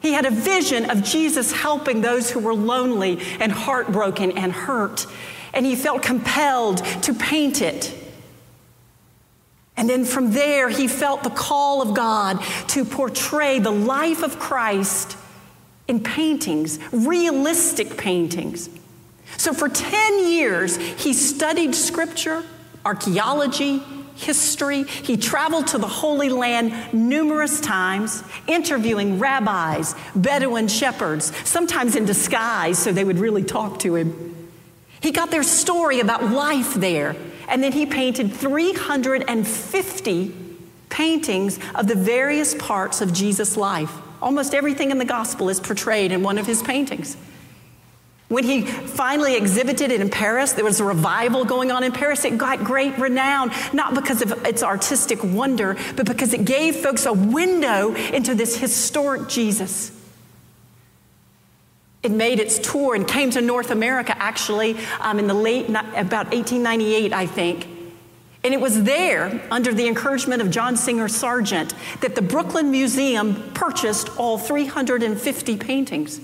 He 0.00 0.12
had 0.12 0.26
a 0.26 0.30
vision 0.30 0.90
of 0.90 1.02
Jesus 1.02 1.52
helping 1.52 2.00
those 2.00 2.30
who 2.30 2.40
were 2.40 2.54
lonely 2.54 3.20
and 3.40 3.52
heartbroken 3.52 4.32
and 4.32 4.52
hurt, 4.52 5.06
and 5.54 5.64
he 5.64 5.76
felt 5.76 6.02
compelled 6.02 6.78
to 7.02 7.14
paint 7.14 7.62
it. 7.62 7.96
And 9.76 9.88
then 9.88 10.04
from 10.04 10.32
there, 10.32 10.68
he 10.68 10.88
felt 10.88 11.22
the 11.22 11.30
call 11.30 11.80
of 11.82 11.94
God 11.94 12.42
to 12.68 12.84
portray 12.84 13.58
the 13.58 13.70
life 13.70 14.22
of 14.22 14.38
Christ 14.38 15.16
in 15.88 16.02
paintings, 16.02 16.78
realistic 16.92 17.96
paintings. 17.96 18.68
So 19.36 19.52
for 19.52 19.68
10 19.68 20.28
years, 20.28 20.76
he 20.76 21.12
studied 21.12 21.74
scripture, 21.74 22.44
archaeology, 22.84 23.82
history. 24.14 24.84
He 24.84 25.16
traveled 25.16 25.68
to 25.68 25.78
the 25.78 25.88
Holy 25.88 26.28
Land 26.28 26.92
numerous 26.92 27.60
times, 27.60 28.22
interviewing 28.46 29.18
rabbis, 29.18 29.94
Bedouin 30.14 30.68
shepherds, 30.68 31.32
sometimes 31.44 31.96
in 31.96 32.04
disguise 32.04 32.78
so 32.78 32.92
they 32.92 33.04
would 33.04 33.18
really 33.18 33.42
talk 33.42 33.80
to 33.80 33.96
him. 33.96 34.50
He 35.00 35.10
got 35.10 35.30
their 35.30 35.42
story 35.42 36.00
about 36.00 36.30
life 36.30 36.74
there 36.74 37.16
And 37.52 37.62
then 37.62 37.70
he 37.72 37.86
painted 37.86 38.32
350 38.32 40.34
paintings 40.88 41.58
of 41.74 41.86
the 41.86 41.94
various 41.94 42.54
parts 42.54 43.02
of 43.02 43.12
Jesus' 43.12 43.58
life. 43.58 43.92
Almost 44.22 44.54
everything 44.54 44.90
in 44.90 44.96
the 44.98 45.04
gospel 45.04 45.50
is 45.50 45.60
portrayed 45.60 46.12
in 46.12 46.22
one 46.22 46.38
of 46.38 46.46
his 46.46 46.62
paintings. 46.62 47.18
When 48.32 48.44
he 48.44 48.62
finally 48.62 49.36
exhibited 49.36 49.90
it 49.90 50.00
in 50.00 50.08
Paris, 50.08 50.54
there 50.54 50.64
was 50.64 50.80
a 50.80 50.84
revival 50.84 51.44
going 51.44 51.70
on 51.70 51.84
in 51.84 51.92
Paris. 51.92 52.24
It 52.24 52.38
got 52.38 52.64
great 52.64 52.96
renown, 52.96 53.52
not 53.74 53.92
because 53.92 54.22
of 54.22 54.46
its 54.46 54.62
artistic 54.62 55.22
wonder, 55.22 55.76
but 55.96 56.06
because 56.06 56.32
it 56.32 56.46
gave 56.46 56.76
folks 56.76 57.04
a 57.04 57.12
window 57.12 57.94
into 57.94 58.34
this 58.34 58.56
historic 58.56 59.28
Jesus. 59.28 59.92
It 62.02 62.10
made 62.10 62.40
its 62.40 62.58
tour 62.58 62.94
and 62.94 63.06
came 63.06 63.30
to 63.32 63.42
North 63.42 63.70
America 63.70 64.14
actually 64.16 64.78
um, 65.00 65.18
in 65.18 65.26
the 65.26 65.34
late, 65.34 65.68
about 65.68 66.32
1898, 66.32 67.12
I 67.12 67.26
think. 67.26 67.66
And 68.42 68.54
it 68.54 68.60
was 68.62 68.84
there, 68.84 69.46
under 69.50 69.74
the 69.74 69.86
encouragement 69.86 70.40
of 70.40 70.50
John 70.50 70.78
Singer 70.78 71.08
Sargent, 71.08 71.74
that 72.00 72.14
the 72.14 72.22
Brooklyn 72.22 72.70
Museum 72.70 73.52
purchased 73.52 74.08
all 74.16 74.38
350 74.38 75.58
paintings. 75.58 76.18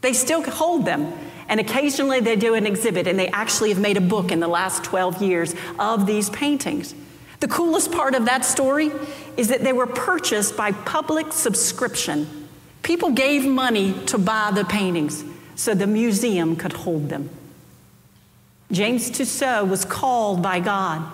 They 0.00 0.12
still 0.12 0.48
hold 0.48 0.84
them. 0.84 1.12
And 1.50 1.58
occasionally 1.58 2.20
they 2.20 2.36
do 2.36 2.54
an 2.54 2.64
exhibit, 2.64 3.08
and 3.08 3.18
they 3.18 3.26
actually 3.28 3.70
have 3.70 3.80
made 3.80 3.96
a 3.96 4.00
book 4.00 4.30
in 4.30 4.38
the 4.38 4.46
last 4.46 4.84
12 4.84 5.20
years 5.20 5.54
of 5.80 6.06
these 6.06 6.30
paintings. 6.30 6.94
The 7.40 7.48
coolest 7.48 7.90
part 7.90 8.14
of 8.14 8.26
that 8.26 8.44
story 8.44 8.92
is 9.36 9.48
that 9.48 9.64
they 9.64 9.72
were 9.72 9.88
purchased 9.88 10.56
by 10.56 10.70
public 10.70 11.32
subscription. 11.32 12.48
People 12.84 13.10
gave 13.10 13.44
money 13.44 13.94
to 14.06 14.16
buy 14.16 14.52
the 14.54 14.64
paintings 14.64 15.24
so 15.56 15.74
the 15.74 15.88
museum 15.88 16.54
could 16.54 16.72
hold 16.72 17.08
them. 17.08 17.28
James 18.70 19.10
Tissot 19.10 19.66
was 19.66 19.84
called 19.84 20.42
by 20.42 20.60
God. 20.60 21.04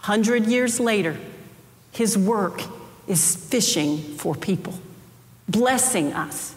Hundred 0.00 0.46
years 0.46 0.80
later, 0.80 1.16
his 1.92 2.18
work 2.18 2.62
is 3.06 3.36
fishing 3.36 3.98
for 3.98 4.34
people, 4.34 4.74
blessing 5.48 6.12
us 6.12 6.56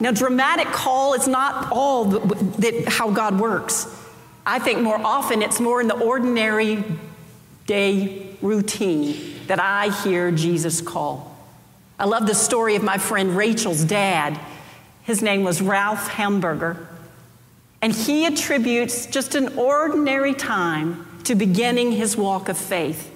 now, 0.00 0.12
dramatic 0.12 0.68
call 0.68 1.12
is 1.12 1.28
not 1.28 1.70
all 1.70 2.06
that, 2.06 2.84
how 2.88 3.10
God 3.10 3.38
works. 3.38 3.86
I 4.46 4.58
think 4.58 4.80
more 4.80 4.98
often 4.98 5.42
it's 5.42 5.60
more 5.60 5.80
in 5.82 5.88
the 5.88 5.98
ordinary 5.98 6.82
day 7.66 8.34
routine 8.40 9.34
that 9.46 9.60
I 9.60 9.90
hear 10.02 10.30
Jesus 10.30 10.80
call. 10.80 11.36
I 11.98 12.06
love 12.06 12.26
the 12.26 12.34
story 12.34 12.76
of 12.76 12.82
my 12.82 12.96
friend 12.96 13.36
Rachel's 13.36 13.84
dad. 13.84 14.40
His 15.02 15.20
name 15.20 15.44
was 15.44 15.60
Ralph 15.60 16.08
Hamburger. 16.08 16.88
And 17.82 17.94
he 17.94 18.24
attributes 18.24 19.04
just 19.04 19.34
an 19.34 19.58
ordinary 19.58 20.32
time 20.32 21.06
to 21.24 21.34
beginning 21.34 21.92
his 21.92 22.16
walk 22.16 22.48
of 22.48 22.56
faith. 22.56 23.09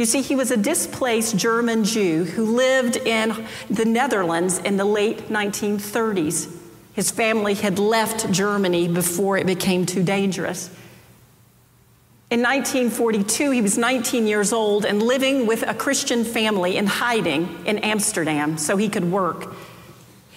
You 0.00 0.06
see, 0.06 0.22
he 0.22 0.34
was 0.34 0.50
a 0.50 0.56
displaced 0.56 1.36
German 1.36 1.84
Jew 1.84 2.24
who 2.24 2.56
lived 2.56 2.96
in 2.96 3.36
the 3.68 3.84
Netherlands 3.84 4.56
in 4.56 4.78
the 4.78 4.84
late 4.86 5.28
1930s. 5.28 6.50
His 6.94 7.10
family 7.10 7.52
had 7.52 7.78
left 7.78 8.32
Germany 8.32 8.88
before 8.88 9.36
it 9.36 9.44
became 9.44 9.84
too 9.84 10.02
dangerous. 10.02 10.68
In 12.30 12.40
1942, 12.40 13.50
he 13.50 13.60
was 13.60 13.76
19 13.76 14.26
years 14.26 14.54
old 14.54 14.86
and 14.86 15.02
living 15.02 15.46
with 15.46 15.68
a 15.68 15.74
Christian 15.74 16.24
family 16.24 16.78
in 16.78 16.86
hiding 16.86 17.66
in 17.66 17.76
Amsterdam 17.80 18.56
so 18.56 18.78
he 18.78 18.88
could 18.88 19.12
work. 19.12 19.54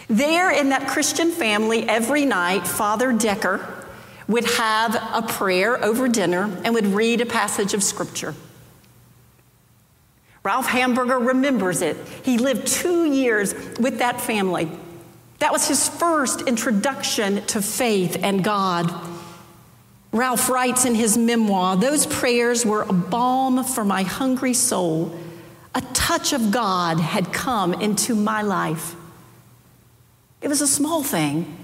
There, 0.10 0.52
in 0.52 0.72
that 0.72 0.90
Christian 0.90 1.32
family, 1.32 1.88
every 1.88 2.26
night, 2.26 2.68
Father 2.68 3.14
Decker 3.14 3.66
would 4.28 4.44
have 4.44 4.94
a 5.14 5.26
prayer 5.26 5.82
over 5.82 6.10
dinner 6.10 6.52
and 6.66 6.74
would 6.74 6.88
read 6.88 7.22
a 7.22 7.26
passage 7.26 7.74
of 7.74 7.82
scripture. 7.82 8.36
Ralph 10.44 10.68
Hamburger 10.68 11.20
remembers 11.20 11.82
it. 11.82 11.98
He 12.24 12.38
lived 12.38 12.68
two 12.68 13.06
years 13.06 13.54
with 13.80 14.00
that 14.00 14.20
family. 14.20 14.70
That 15.40 15.52
was 15.52 15.68
his 15.68 15.88
first 15.88 16.42
introduction 16.42 17.46
to 17.48 17.62
faith 17.62 18.18
and 18.22 18.44
God. 18.44 18.94
Ralph 20.12 20.50
writes 20.50 20.86
in 20.86 20.96
his 20.96 21.18
memoir 21.18 21.76
those 21.76 22.06
prayers 22.06 22.66
were 22.66 22.84
a 22.84 22.94
balm 22.94 23.64
for 23.64 23.84
my 23.84 24.04
hungry 24.04 24.54
soul. 24.54 25.18
A 25.76 25.82
touch 25.94 26.34
of 26.34 26.52
God 26.52 27.00
had 27.00 27.34
come 27.34 27.74
into 27.74 28.14
my 28.14 28.42
life. 28.42 28.96
It 30.42 30.50
was 30.50 30.62
a 30.62 30.68
small 30.68 31.04
thing, 31.04 31.58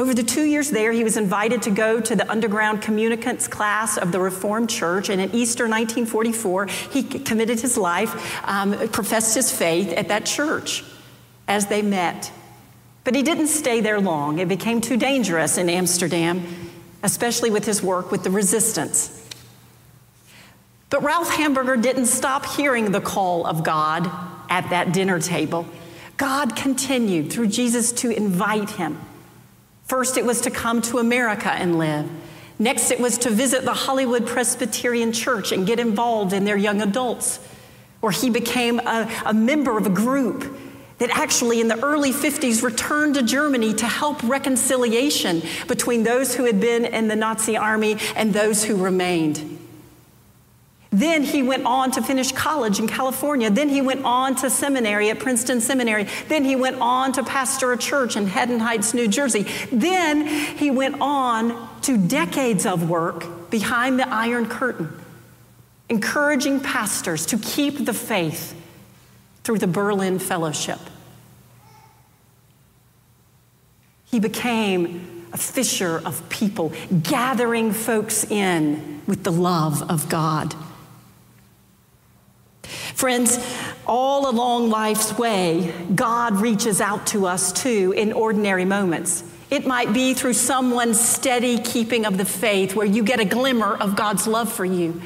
over 0.00 0.14
the 0.14 0.22
two 0.22 0.44
years 0.44 0.70
there, 0.70 0.92
he 0.92 1.04
was 1.04 1.18
invited 1.18 1.60
to 1.60 1.70
go 1.70 2.00
to 2.00 2.16
the 2.16 2.28
underground 2.30 2.80
communicants 2.80 3.46
class 3.46 3.98
of 3.98 4.12
the 4.12 4.18
Reformed 4.18 4.70
Church, 4.70 5.10
and 5.10 5.20
in 5.20 5.28
Easter 5.34 5.64
1944, 5.64 6.66
he 6.90 7.02
committed 7.02 7.60
his 7.60 7.76
life, 7.76 8.40
um, 8.48 8.88
professed 8.88 9.34
his 9.34 9.52
faith 9.52 9.92
at 9.92 10.08
that 10.08 10.24
church 10.24 10.82
as 11.46 11.66
they 11.66 11.82
met. 11.82 12.32
But 13.04 13.14
he 13.14 13.22
didn't 13.22 13.48
stay 13.48 13.82
there 13.82 14.00
long. 14.00 14.38
It 14.38 14.48
became 14.48 14.80
too 14.80 14.96
dangerous 14.96 15.58
in 15.58 15.68
Amsterdam, 15.68 16.46
especially 17.02 17.50
with 17.50 17.66
his 17.66 17.82
work 17.82 18.10
with 18.10 18.24
the 18.24 18.30
resistance. 18.30 19.28
But 20.88 21.02
Ralph 21.02 21.34
Hamburger 21.34 21.76
didn't 21.76 22.06
stop 22.06 22.46
hearing 22.46 22.92
the 22.92 23.02
call 23.02 23.46
of 23.46 23.64
God 23.64 24.10
at 24.48 24.70
that 24.70 24.94
dinner 24.94 25.20
table. 25.20 25.66
God 26.16 26.56
continued 26.56 27.30
through 27.30 27.48
Jesus 27.48 27.92
to 27.92 28.08
invite 28.08 28.70
him. 28.70 28.98
First, 29.90 30.16
it 30.16 30.24
was 30.24 30.42
to 30.42 30.52
come 30.52 30.82
to 30.82 30.98
America 30.98 31.50
and 31.50 31.76
live. 31.76 32.08
Next, 32.60 32.92
it 32.92 33.00
was 33.00 33.18
to 33.18 33.28
visit 33.28 33.64
the 33.64 33.74
Hollywood 33.74 34.24
Presbyterian 34.24 35.10
Church 35.12 35.50
and 35.50 35.66
get 35.66 35.80
involved 35.80 36.32
in 36.32 36.44
their 36.44 36.56
young 36.56 36.80
adults, 36.80 37.40
where 37.98 38.12
he 38.12 38.30
became 38.30 38.78
a, 38.78 39.10
a 39.26 39.34
member 39.34 39.76
of 39.76 39.86
a 39.86 39.90
group 39.90 40.46
that 40.98 41.10
actually 41.10 41.60
in 41.60 41.66
the 41.66 41.84
early 41.84 42.12
50s 42.12 42.62
returned 42.62 43.14
to 43.14 43.24
Germany 43.24 43.74
to 43.74 43.86
help 43.86 44.22
reconciliation 44.22 45.42
between 45.66 46.04
those 46.04 46.36
who 46.36 46.44
had 46.44 46.60
been 46.60 46.84
in 46.84 47.08
the 47.08 47.16
Nazi 47.16 47.56
army 47.56 47.96
and 48.14 48.32
those 48.32 48.62
who 48.62 48.76
remained. 48.76 49.49
Then 50.92 51.22
he 51.22 51.42
went 51.42 51.64
on 51.66 51.92
to 51.92 52.02
finish 52.02 52.32
college 52.32 52.80
in 52.80 52.88
California. 52.88 53.48
Then 53.48 53.68
he 53.68 53.80
went 53.80 54.04
on 54.04 54.34
to 54.36 54.50
seminary 54.50 55.08
at 55.10 55.20
Princeton 55.20 55.60
Seminary. 55.60 56.08
Then 56.28 56.44
he 56.44 56.56
went 56.56 56.80
on 56.80 57.12
to 57.12 57.22
pastor 57.22 57.72
a 57.72 57.78
church 57.78 58.16
in 58.16 58.26
Haddon 58.26 58.58
Heights, 58.58 58.92
New 58.92 59.06
Jersey. 59.06 59.46
Then 59.70 60.26
he 60.26 60.70
went 60.70 61.00
on 61.00 61.68
to 61.82 61.96
decades 61.96 62.66
of 62.66 62.90
work 62.90 63.50
behind 63.50 64.00
the 64.00 64.08
Iron 64.08 64.48
Curtain, 64.48 64.92
encouraging 65.88 66.58
pastors 66.58 67.24
to 67.26 67.38
keep 67.38 67.84
the 67.84 67.94
faith 67.94 68.56
through 69.44 69.58
the 69.58 69.68
Berlin 69.68 70.18
Fellowship. 70.18 70.80
He 74.06 74.18
became 74.18 75.28
a 75.32 75.38
fisher 75.38 76.02
of 76.04 76.28
people, 76.28 76.72
gathering 77.04 77.72
folks 77.72 78.24
in 78.24 79.02
with 79.06 79.22
the 79.22 79.30
love 79.30 79.88
of 79.88 80.08
God. 80.08 80.56
Friends, 82.94 83.38
all 83.86 84.30
along 84.30 84.70
life's 84.70 85.18
way, 85.18 85.72
God 85.94 86.34
reaches 86.36 86.80
out 86.80 87.06
to 87.08 87.26
us 87.26 87.52
too 87.52 87.92
in 87.96 88.12
ordinary 88.12 88.64
moments. 88.64 89.24
It 89.50 89.66
might 89.66 89.92
be 89.92 90.14
through 90.14 90.34
someone's 90.34 91.00
steady 91.00 91.58
keeping 91.58 92.06
of 92.06 92.16
the 92.18 92.24
faith 92.24 92.76
where 92.76 92.86
you 92.86 93.02
get 93.02 93.18
a 93.18 93.24
glimmer 93.24 93.76
of 93.76 93.96
God's 93.96 94.26
love 94.26 94.52
for 94.52 94.64
you. 94.64 95.00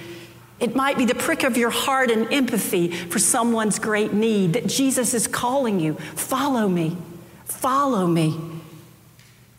It 0.61 0.76
might 0.76 0.99
be 0.99 1.04
the 1.04 1.14
prick 1.14 1.42
of 1.42 1.56
your 1.56 1.71
heart 1.71 2.11
and 2.11 2.33
empathy 2.33 2.90
for 2.90 3.18
someone's 3.18 3.78
great 3.78 4.12
need 4.12 4.52
that 4.52 4.66
Jesus 4.66 5.14
is 5.14 5.26
calling 5.26 5.80
you. 5.80 5.94
Follow 5.94 6.68
me. 6.68 6.97
Follow 7.44 8.06
me. 8.06 8.38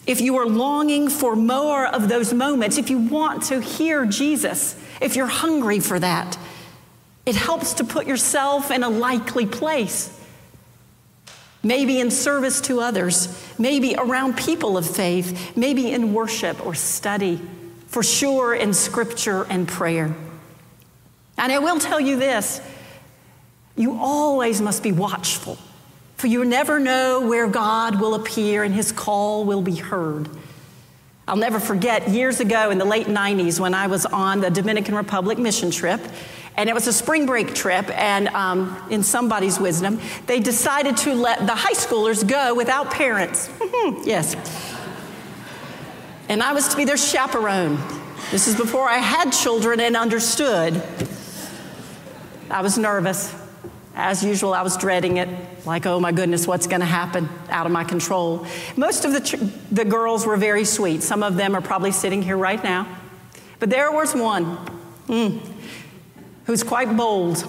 If 0.07 0.21
you 0.21 0.37
are 0.37 0.45
longing 0.45 1.09
for 1.09 1.35
more 1.35 1.87
of 1.87 2.07
those 2.07 2.31
moments, 2.33 2.77
if 2.77 2.89
you 2.89 2.99
want 2.99 3.43
to 3.43 3.59
hear 3.59 4.05
Jesus, 4.05 4.75
if 5.01 5.15
you're 5.15 5.25
hungry 5.25 5.79
for 5.79 5.99
that, 5.99 6.37
it 7.25 7.35
helps 7.35 7.73
to 7.75 7.83
put 7.83 8.05
yourself 8.05 8.71
in 8.71 8.83
a 8.83 8.89
likely 8.89 9.45
place. 9.45 10.11
Maybe 11.63 11.99
in 11.99 12.11
service 12.11 12.61
to 12.61 12.79
others, 12.79 13.43
maybe 13.57 13.95
around 13.95 14.37
people 14.37 14.77
of 14.77 14.87
faith, 14.87 15.57
maybe 15.57 15.91
in 15.91 16.13
worship 16.13 16.63
or 16.63 16.75
study, 16.75 17.41
for 17.87 18.03
sure 18.03 18.53
in 18.53 18.73
scripture 18.73 19.45
and 19.49 19.67
prayer. 19.67 20.15
And 21.37 21.51
I 21.51 21.59
will 21.59 21.79
tell 21.79 21.99
you 21.99 22.17
this 22.17 22.61
you 23.75 23.97
always 23.99 24.61
must 24.61 24.83
be 24.83 24.91
watchful, 24.91 25.57
for 26.15 26.27
you 26.27 26.45
never 26.45 26.79
know 26.79 27.27
where 27.27 27.47
God 27.47 27.99
will 27.99 28.13
appear 28.13 28.63
and 28.63 28.73
his 28.73 28.91
call 28.91 29.43
will 29.43 29.61
be 29.61 29.75
heard. 29.75 30.29
I'll 31.27 31.35
never 31.35 31.59
forget 31.59 32.07
years 32.09 32.39
ago 32.39 32.69
in 32.69 32.77
the 32.77 32.85
late 32.85 33.07
90s 33.07 33.59
when 33.59 33.73
I 33.73 33.87
was 33.87 34.05
on 34.05 34.41
the 34.41 34.51
Dominican 34.51 34.93
Republic 34.93 35.39
mission 35.39 35.71
trip 35.71 35.99
and 36.57 36.69
it 36.69 36.73
was 36.73 36.87
a 36.87 36.93
spring 36.93 37.25
break 37.25 37.53
trip, 37.53 37.89
and 37.97 38.29
um, 38.29 38.81
in 38.89 39.03
somebody's 39.03 39.59
wisdom, 39.59 39.99
they 40.25 40.39
decided 40.39 40.97
to 40.97 41.13
let 41.13 41.45
the 41.45 41.55
high 41.55 41.73
schoolers 41.73 42.25
go 42.25 42.55
without 42.55 42.91
parents. 42.91 43.49
yes. 44.03 44.35
and 46.29 46.41
I 46.41 46.53
was 46.53 46.69
to 46.69 46.77
be 46.77 46.85
their 46.85 46.97
chaperone. 46.97 47.77
This 48.31 48.47
is 48.47 48.55
before 48.55 48.89
I 48.89 48.97
had 48.97 49.31
children 49.31 49.79
and 49.79 49.95
understood. 49.95 50.81
I 52.49 52.61
was 52.61 52.77
nervous. 52.77 53.33
As 53.97 54.23
usual, 54.23 54.53
I 54.53 54.61
was 54.61 54.75
dreading 54.77 55.17
it, 55.17 55.29
like, 55.65 55.85
oh 55.85 55.99
my 55.99 56.11
goodness, 56.11 56.45
what's 56.45 56.67
going 56.67 56.81
to 56.81 56.85
happen? 56.85 57.29
Out 57.49 57.65
of 57.65 57.71
my 57.71 57.83
control. 57.83 58.45
Most 58.75 59.05
of 59.05 59.13
the, 59.13 59.21
ch- 59.21 59.35
the 59.71 59.85
girls 59.85 60.25
were 60.25 60.35
very 60.35 60.65
sweet. 60.65 61.01
Some 61.01 61.23
of 61.23 61.35
them 61.37 61.55
are 61.55 61.61
probably 61.61 61.91
sitting 61.91 62.21
here 62.21 62.37
right 62.37 62.61
now. 62.61 62.87
But 63.59 63.69
there 63.69 63.91
was 63.91 64.13
one 64.13 64.57
mm, 65.07 65.39
who's 66.45 66.63
quite 66.63 66.95
bold, 66.95 67.43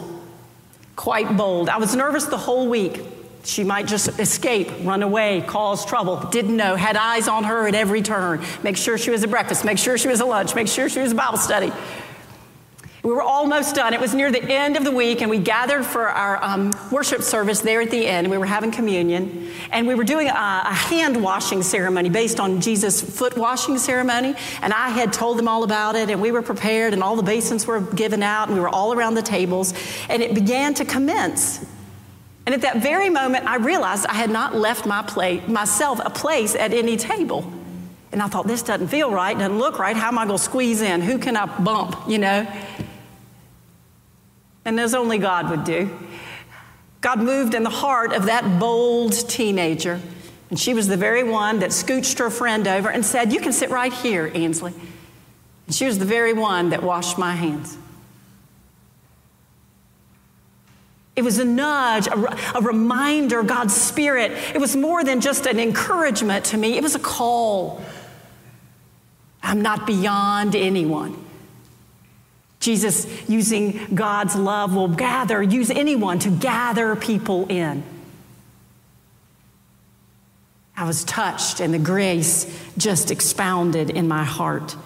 quite 0.96 1.36
bold. 1.36 1.68
I 1.68 1.78
was 1.78 1.94
nervous 1.94 2.26
the 2.26 2.38
whole 2.38 2.68
week. 2.68 3.00
She 3.44 3.62
might 3.62 3.86
just 3.86 4.18
escape, 4.18 4.70
run 4.82 5.04
away, 5.04 5.44
cause 5.46 5.86
trouble. 5.86 6.16
Didn't 6.30 6.56
know, 6.56 6.74
had 6.74 6.96
eyes 6.96 7.28
on 7.28 7.44
her 7.44 7.68
at 7.68 7.76
every 7.76 8.02
turn. 8.02 8.42
Make 8.64 8.76
sure 8.76 8.98
she 8.98 9.10
was 9.10 9.22
at 9.22 9.30
breakfast, 9.30 9.64
make 9.64 9.78
sure 9.78 9.96
she 9.96 10.08
was 10.08 10.20
at 10.20 10.26
lunch, 10.26 10.54
make 10.56 10.66
sure 10.66 10.88
she 10.88 10.98
was 10.98 11.12
at 11.12 11.16
Bible 11.16 11.38
study. 11.38 11.70
We 13.06 13.12
were 13.12 13.22
almost 13.22 13.76
done. 13.76 13.94
It 13.94 14.00
was 14.00 14.14
near 14.14 14.32
the 14.32 14.42
end 14.42 14.76
of 14.76 14.82
the 14.82 14.90
week, 14.90 15.20
and 15.20 15.30
we 15.30 15.38
gathered 15.38 15.86
for 15.86 16.08
our 16.08 16.42
um, 16.42 16.76
worship 16.90 17.22
service 17.22 17.60
there 17.60 17.80
at 17.80 17.92
the 17.92 18.04
end. 18.04 18.28
We 18.28 18.36
were 18.36 18.46
having 18.46 18.72
communion, 18.72 19.48
and 19.70 19.86
we 19.86 19.94
were 19.94 20.02
doing 20.02 20.26
a, 20.26 20.32
a 20.32 20.74
hand 20.74 21.22
washing 21.22 21.62
ceremony 21.62 22.08
based 22.08 22.40
on 22.40 22.60
Jesus' 22.60 23.00
foot 23.00 23.38
washing 23.38 23.78
ceremony. 23.78 24.34
And 24.60 24.72
I 24.72 24.88
had 24.88 25.12
told 25.12 25.38
them 25.38 25.46
all 25.46 25.62
about 25.62 25.94
it, 25.94 26.10
and 26.10 26.20
we 26.20 26.32
were 26.32 26.42
prepared, 26.42 26.94
and 26.94 27.00
all 27.00 27.14
the 27.14 27.22
basins 27.22 27.64
were 27.64 27.80
given 27.80 28.24
out, 28.24 28.48
and 28.48 28.56
we 28.56 28.60
were 28.60 28.68
all 28.68 28.92
around 28.92 29.14
the 29.14 29.22
tables, 29.22 29.72
and 30.08 30.20
it 30.20 30.34
began 30.34 30.74
to 30.74 30.84
commence. 30.84 31.64
And 32.44 32.56
at 32.56 32.62
that 32.62 32.78
very 32.78 33.08
moment, 33.08 33.46
I 33.46 33.58
realized 33.58 34.06
I 34.06 34.14
had 34.14 34.30
not 34.30 34.56
left 34.56 34.84
my 34.84 35.40
myself 35.46 36.00
a 36.04 36.10
place 36.10 36.56
at 36.56 36.74
any 36.74 36.96
table. 36.96 37.52
And 38.12 38.22
I 38.22 38.28
thought, 38.28 38.46
this 38.46 38.62
doesn't 38.62 38.88
feel 38.88 39.10
right, 39.10 39.36
doesn't 39.38 39.58
look 39.58 39.78
right. 39.78 39.94
How 39.94 40.08
am 40.08 40.18
I 40.18 40.24
going 40.24 40.38
to 40.38 40.42
squeeze 40.42 40.80
in? 40.80 41.02
Who 41.02 41.18
can 41.18 41.36
I 41.36 41.44
bump, 41.62 42.08
you 42.08 42.18
know? 42.18 42.44
And 44.66 44.78
as 44.80 44.94
only 44.94 45.16
God 45.16 45.48
would 45.48 45.64
do. 45.64 45.96
God 47.00 47.20
moved 47.20 47.54
in 47.54 47.62
the 47.62 47.70
heart 47.70 48.12
of 48.12 48.26
that 48.26 48.58
bold 48.58 49.12
teenager. 49.28 50.00
And 50.50 50.58
she 50.58 50.74
was 50.74 50.88
the 50.88 50.96
very 50.96 51.22
one 51.22 51.60
that 51.60 51.70
scooched 51.70 52.18
her 52.18 52.30
friend 52.30 52.66
over 52.66 52.90
and 52.90 53.06
said, 53.06 53.32
You 53.32 53.40
can 53.40 53.52
sit 53.52 53.70
right 53.70 53.92
here, 53.92 54.30
Ansley. 54.34 54.74
And 55.66 55.74
she 55.74 55.86
was 55.86 55.98
the 55.98 56.04
very 56.04 56.32
one 56.32 56.70
that 56.70 56.82
washed 56.82 57.16
my 57.16 57.32
hands. 57.32 57.78
It 61.14 61.22
was 61.22 61.38
a 61.38 61.44
nudge, 61.44 62.08
a, 62.08 62.58
a, 62.58 62.60
reminder, 62.60 63.42
God's 63.42 63.74
Spirit. 63.74 64.32
It 64.54 64.60
was 64.60 64.76
more 64.76 65.02
than 65.02 65.20
just 65.20 65.46
an 65.46 65.58
encouragement 65.58 66.44
to 66.46 66.58
me, 66.58 66.76
it 66.76 66.82
was 66.82 66.94
a 66.94 67.00
call. 67.00 67.82
I'm 69.42 69.62
not 69.62 69.86
beyond 69.86 70.56
anyone. 70.56 71.25
Jesus, 72.60 73.06
using 73.28 73.94
God's 73.94 74.34
love, 74.34 74.74
will 74.74 74.88
gather, 74.88 75.42
use 75.42 75.70
anyone 75.70 76.18
to 76.20 76.30
gather 76.30 76.96
people 76.96 77.46
in. 77.48 77.82
I 80.76 80.84
was 80.84 81.04
touched, 81.04 81.60
and 81.60 81.72
the 81.72 81.78
grace 81.78 82.46
just 82.76 83.10
expounded 83.10 83.90
in 83.90 84.08
my 84.08 84.24
heart. 84.24 84.76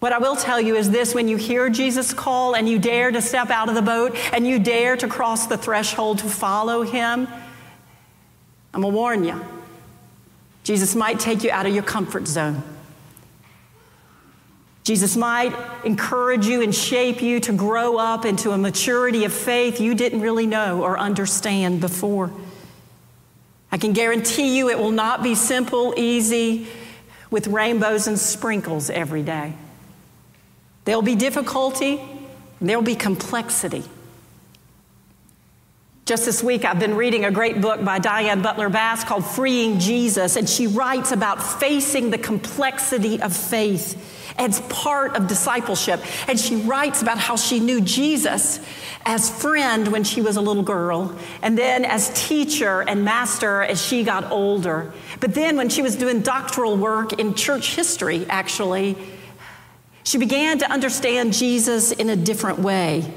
What 0.00 0.12
I 0.12 0.18
will 0.18 0.36
tell 0.36 0.60
you 0.60 0.74
is 0.76 0.90
this 0.90 1.14
when 1.14 1.28
you 1.28 1.38
hear 1.38 1.70
Jesus 1.70 2.12
call 2.12 2.54
and 2.54 2.68
you 2.68 2.78
dare 2.78 3.10
to 3.10 3.22
step 3.22 3.48
out 3.48 3.70
of 3.70 3.74
the 3.74 3.82
boat 3.82 4.14
and 4.34 4.46
you 4.46 4.58
dare 4.58 4.98
to 4.98 5.08
cross 5.08 5.46
the 5.46 5.56
threshold 5.56 6.18
to 6.18 6.28
follow 6.28 6.82
him, 6.82 7.26
I'm 8.74 8.82
going 8.82 8.92
to 8.92 8.96
warn 8.98 9.24
you. 9.24 9.42
Jesus 10.62 10.94
might 10.94 11.20
take 11.20 11.44
you 11.44 11.50
out 11.50 11.64
of 11.64 11.72
your 11.72 11.84
comfort 11.84 12.26
zone. 12.26 12.62
Jesus 14.84 15.16
might 15.16 15.54
encourage 15.84 16.46
you 16.46 16.62
and 16.62 16.74
shape 16.74 17.22
you 17.22 17.40
to 17.40 17.52
grow 17.54 17.96
up 17.96 18.26
into 18.26 18.50
a 18.50 18.58
maturity 18.58 19.24
of 19.24 19.32
faith 19.32 19.80
you 19.80 19.94
didn't 19.94 20.20
really 20.20 20.46
know 20.46 20.82
or 20.82 20.98
understand 20.98 21.80
before. 21.80 22.30
I 23.72 23.78
can 23.78 23.94
guarantee 23.94 24.56
you 24.56 24.68
it 24.68 24.78
will 24.78 24.90
not 24.90 25.22
be 25.22 25.34
simple, 25.34 25.94
easy, 25.96 26.68
with 27.30 27.46
rainbows 27.46 28.06
and 28.06 28.18
sprinkles 28.18 28.90
every 28.90 29.22
day. 29.22 29.54
There'll 30.84 31.02
be 31.02 31.16
difficulty, 31.16 31.98
there'll 32.60 32.82
be 32.82 32.94
complexity. 32.94 33.84
Just 36.04 36.26
this 36.26 36.42
week, 36.42 36.66
I've 36.66 36.78
been 36.78 36.96
reading 36.96 37.24
a 37.24 37.30
great 37.30 37.62
book 37.62 37.82
by 37.82 37.98
Diane 37.98 38.42
Butler 38.42 38.68
Bass 38.68 39.04
called 39.04 39.24
Freeing 39.24 39.78
Jesus, 39.78 40.36
and 40.36 40.46
she 40.46 40.66
writes 40.66 41.12
about 41.12 41.42
facing 41.42 42.10
the 42.10 42.18
complexity 42.18 43.22
of 43.22 43.34
faith 43.34 43.96
as 44.36 44.60
part 44.62 45.16
of 45.16 45.28
discipleship. 45.28 46.02
And 46.28 46.38
she 46.38 46.56
writes 46.56 47.00
about 47.00 47.16
how 47.16 47.36
she 47.36 47.58
knew 47.58 47.80
Jesus 47.80 48.60
as 49.06 49.30
friend 49.30 49.88
when 49.88 50.04
she 50.04 50.20
was 50.20 50.36
a 50.36 50.42
little 50.42 50.62
girl, 50.62 51.18
and 51.40 51.56
then 51.56 51.86
as 51.86 52.10
teacher 52.28 52.82
and 52.82 53.02
master 53.02 53.62
as 53.62 53.82
she 53.82 54.04
got 54.04 54.30
older. 54.30 54.92
But 55.20 55.32
then 55.32 55.56
when 55.56 55.70
she 55.70 55.80
was 55.80 55.96
doing 55.96 56.20
doctoral 56.20 56.76
work 56.76 57.14
in 57.14 57.32
church 57.32 57.74
history, 57.76 58.26
actually, 58.28 58.98
she 60.02 60.18
began 60.18 60.58
to 60.58 60.70
understand 60.70 61.32
Jesus 61.32 61.92
in 61.92 62.10
a 62.10 62.16
different 62.16 62.58
way. 62.58 63.10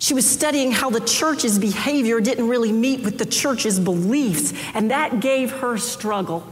She 0.00 0.14
was 0.14 0.28
studying 0.28 0.72
how 0.72 0.88
the 0.88 1.00
church's 1.00 1.58
behavior 1.58 2.20
didn't 2.20 2.48
really 2.48 2.72
meet 2.72 3.02
with 3.02 3.18
the 3.18 3.26
church's 3.26 3.78
beliefs, 3.78 4.54
and 4.72 4.90
that 4.90 5.20
gave 5.20 5.50
her 5.52 5.76
struggle. 5.76 6.42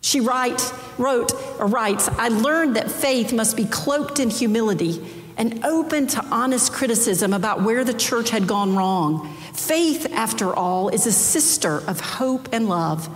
She 0.00 0.20
write, 0.20 0.60
wrote 0.98 1.32
or 1.60 1.66
writes, 1.66 2.08
I 2.08 2.28
learned 2.28 2.74
that 2.74 2.90
faith 2.90 3.32
must 3.32 3.56
be 3.56 3.64
cloaked 3.64 4.18
in 4.18 4.30
humility 4.30 5.00
and 5.36 5.64
open 5.64 6.08
to 6.08 6.24
honest 6.26 6.72
criticism 6.72 7.32
about 7.32 7.62
where 7.62 7.84
the 7.84 7.94
church 7.94 8.30
had 8.30 8.48
gone 8.48 8.74
wrong. 8.74 9.32
Faith, 9.52 10.12
after 10.12 10.52
all, 10.52 10.88
is 10.88 11.06
a 11.06 11.12
sister 11.12 11.78
of 11.86 12.00
hope 12.00 12.48
and 12.52 12.68
love, 12.68 13.08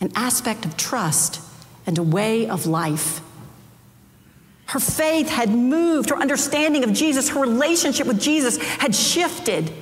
an 0.00 0.12
aspect 0.16 0.64
of 0.64 0.78
trust, 0.78 1.42
and 1.86 1.98
a 1.98 2.02
way 2.02 2.48
of 2.48 2.64
life. 2.64 3.20
Her 4.68 4.80
faith 4.80 5.30
had 5.30 5.48
moved, 5.48 6.10
her 6.10 6.16
understanding 6.16 6.84
of 6.84 6.92
Jesus, 6.92 7.30
her 7.30 7.40
relationship 7.40 8.06
with 8.06 8.20
Jesus 8.20 8.58
had 8.58 8.94
shifted 8.94 9.72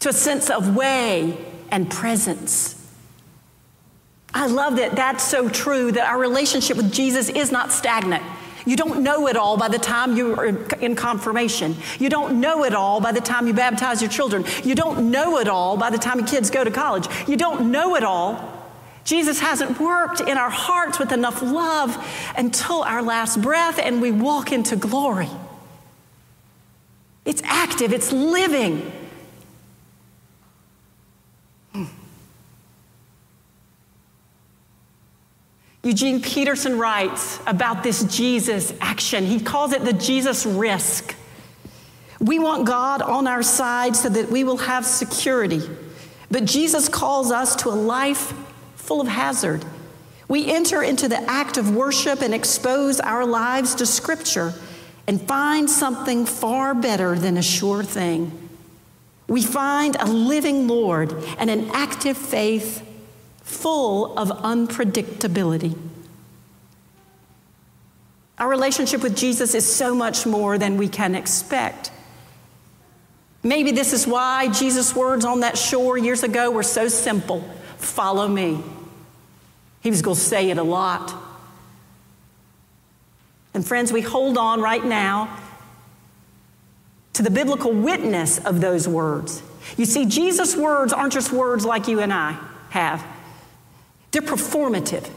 to 0.00 0.08
a 0.08 0.12
sense 0.12 0.48
of 0.48 0.74
way 0.74 1.36
and 1.70 1.90
presence. 1.90 2.80
I 4.32 4.46
love 4.46 4.76
that 4.76 4.96
that's 4.96 5.22
so 5.22 5.50
true 5.50 5.92
that 5.92 6.08
our 6.08 6.18
relationship 6.18 6.78
with 6.78 6.92
Jesus 6.92 7.28
is 7.28 7.52
not 7.52 7.72
stagnant. 7.72 8.22
You 8.64 8.76
don't 8.76 9.02
know 9.02 9.28
it 9.28 9.36
all 9.36 9.58
by 9.58 9.68
the 9.68 9.78
time 9.78 10.16
you're 10.16 10.42
in 10.80 10.96
confirmation. 10.96 11.76
You 11.98 12.08
don't 12.08 12.40
know 12.40 12.64
it 12.64 12.74
all 12.74 13.02
by 13.02 13.12
the 13.12 13.20
time 13.20 13.46
you 13.46 13.52
baptize 13.52 14.00
your 14.00 14.10
children. 14.10 14.46
You 14.62 14.74
don't 14.74 15.10
know 15.10 15.38
it 15.38 15.48
all 15.48 15.76
by 15.76 15.90
the 15.90 15.98
time 15.98 16.20
your 16.20 16.28
kids 16.28 16.48
go 16.48 16.64
to 16.64 16.70
college. 16.70 17.06
You 17.28 17.36
don't 17.36 17.70
know 17.70 17.96
it 17.96 18.02
all 18.02 18.53
Jesus 19.04 19.38
hasn't 19.38 19.78
worked 19.78 20.20
in 20.20 20.38
our 20.38 20.50
hearts 20.50 20.98
with 20.98 21.12
enough 21.12 21.42
love 21.42 22.04
until 22.36 22.82
our 22.82 23.02
last 23.02 23.40
breath 23.42 23.78
and 23.78 24.00
we 24.00 24.10
walk 24.10 24.50
into 24.50 24.76
glory. 24.76 25.28
It's 27.26 27.42
active, 27.44 27.92
it's 27.92 28.12
living. 28.12 28.90
Hmm. 31.72 31.84
Eugene 35.82 36.22
Peterson 36.22 36.78
writes 36.78 37.40
about 37.46 37.82
this 37.82 38.04
Jesus 38.04 38.72
action. 38.80 39.26
He 39.26 39.38
calls 39.38 39.72
it 39.72 39.84
the 39.84 39.92
Jesus 39.92 40.46
risk. 40.46 41.14
We 42.20 42.38
want 42.38 42.66
God 42.66 43.02
on 43.02 43.26
our 43.26 43.42
side 43.42 43.96
so 43.96 44.08
that 44.08 44.30
we 44.30 44.44
will 44.44 44.56
have 44.56 44.86
security. 44.86 45.60
But 46.30 46.46
Jesus 46.46 46.88
calls 46.88 47.30
us 47.30 47.54
to 47.56 47.68
a 47.68 47.76
life 47.76 48.32
full 48.84 49.00
of 49.00 49.08
hazard. 49.08 49.64
We 50.28 50.50
enter 50.52 50.82
into 50.82 51.08
the 51.08 51.20
act 51.30 51.56
of 51.56 51.74
worship 51.74 52.20
and 52.20 52.34
expose 52.34 53.00
our 53.00 53.26
lives 53.26 53.74
to 53.76 53.86
Scripture 53.86 54.52
and 55.06 55.20
find 55.20 55.68
something 55.68 56.26
far 56.26 56.74
better 56.74 57.14
than 57.14 57.36
a 57.36 57.42
sure 57.42 57.82
thing. 57.82 58.48
We 59.26 59.42
find 59.42 59.96
a 59.96 60.06
living 60.06 60.68
Lord 60.68 61.12
and 61.38 61.50
an 61.50 61.70
active 61.72 62.16
faith 62.16 62.86
full 63.42 64.16
of 64.18 64.28
unpredictability. 64.28 65.76
Our 68.38 68.48
relationship 68.48 69.02
with 69.02 69.16
Jesus 69.16 69.54
is 69.54 69.70
so 69.70 69.94
much 69.94 70.26
more 70.26 70.58
than 70.58 70.76
we 70.76 70.88
can 70.88 71.14
expect. 71.14 71.90
Maybe 73.42 73.72
this 73.72 73.92
is 73.92 74.06
why 74.06 74.48
Jesus' 74.48 74.94
words 74.94 75.24
on 75.24 75.40
that 75.40 75.56
shore 75.56 75.96
years 75.96 76.22
ago 76.22 76.50
were 76.50 76.62
so 76.62 76.88
simple 76.88 77.48
follow 77.84 78.28
me. 78.28 78.62
He 79.80 79.90
was 79.90 80.02
going 80.02 80.16
to 80.16 80.20
say 80.20 80.50
it 80.50 80.58
a 80.58 80.62
lot. 80.62 81.14
And 83.52 83.66
friends, 83.66 83.92
we 83.92 84.00
hold 84.00 84.36
on 84.36 84.60
right 84.60 84.84
now 84.84 85.40
to 87.12 87.22
the 87.22 87.30
biblical 87.30 87.72
witness 87.72 88.44
of 88.44 88.60
those 88.60 88.88
words. 88.88 89.42
You 89.76 89.84
see, 89.84 90.06
Jesus' 90.06 90.56
words 90.56 90.92
aren't 90.92 91.12
just 91.12 91.32
words 91.32 91.64
like 91.64 91.86
you 91.88 92.00
and 92.00 92.12
I 92.12 92.38
have. 92.70 93.06
They're 94.10 94.22
performative. 94.22 95.08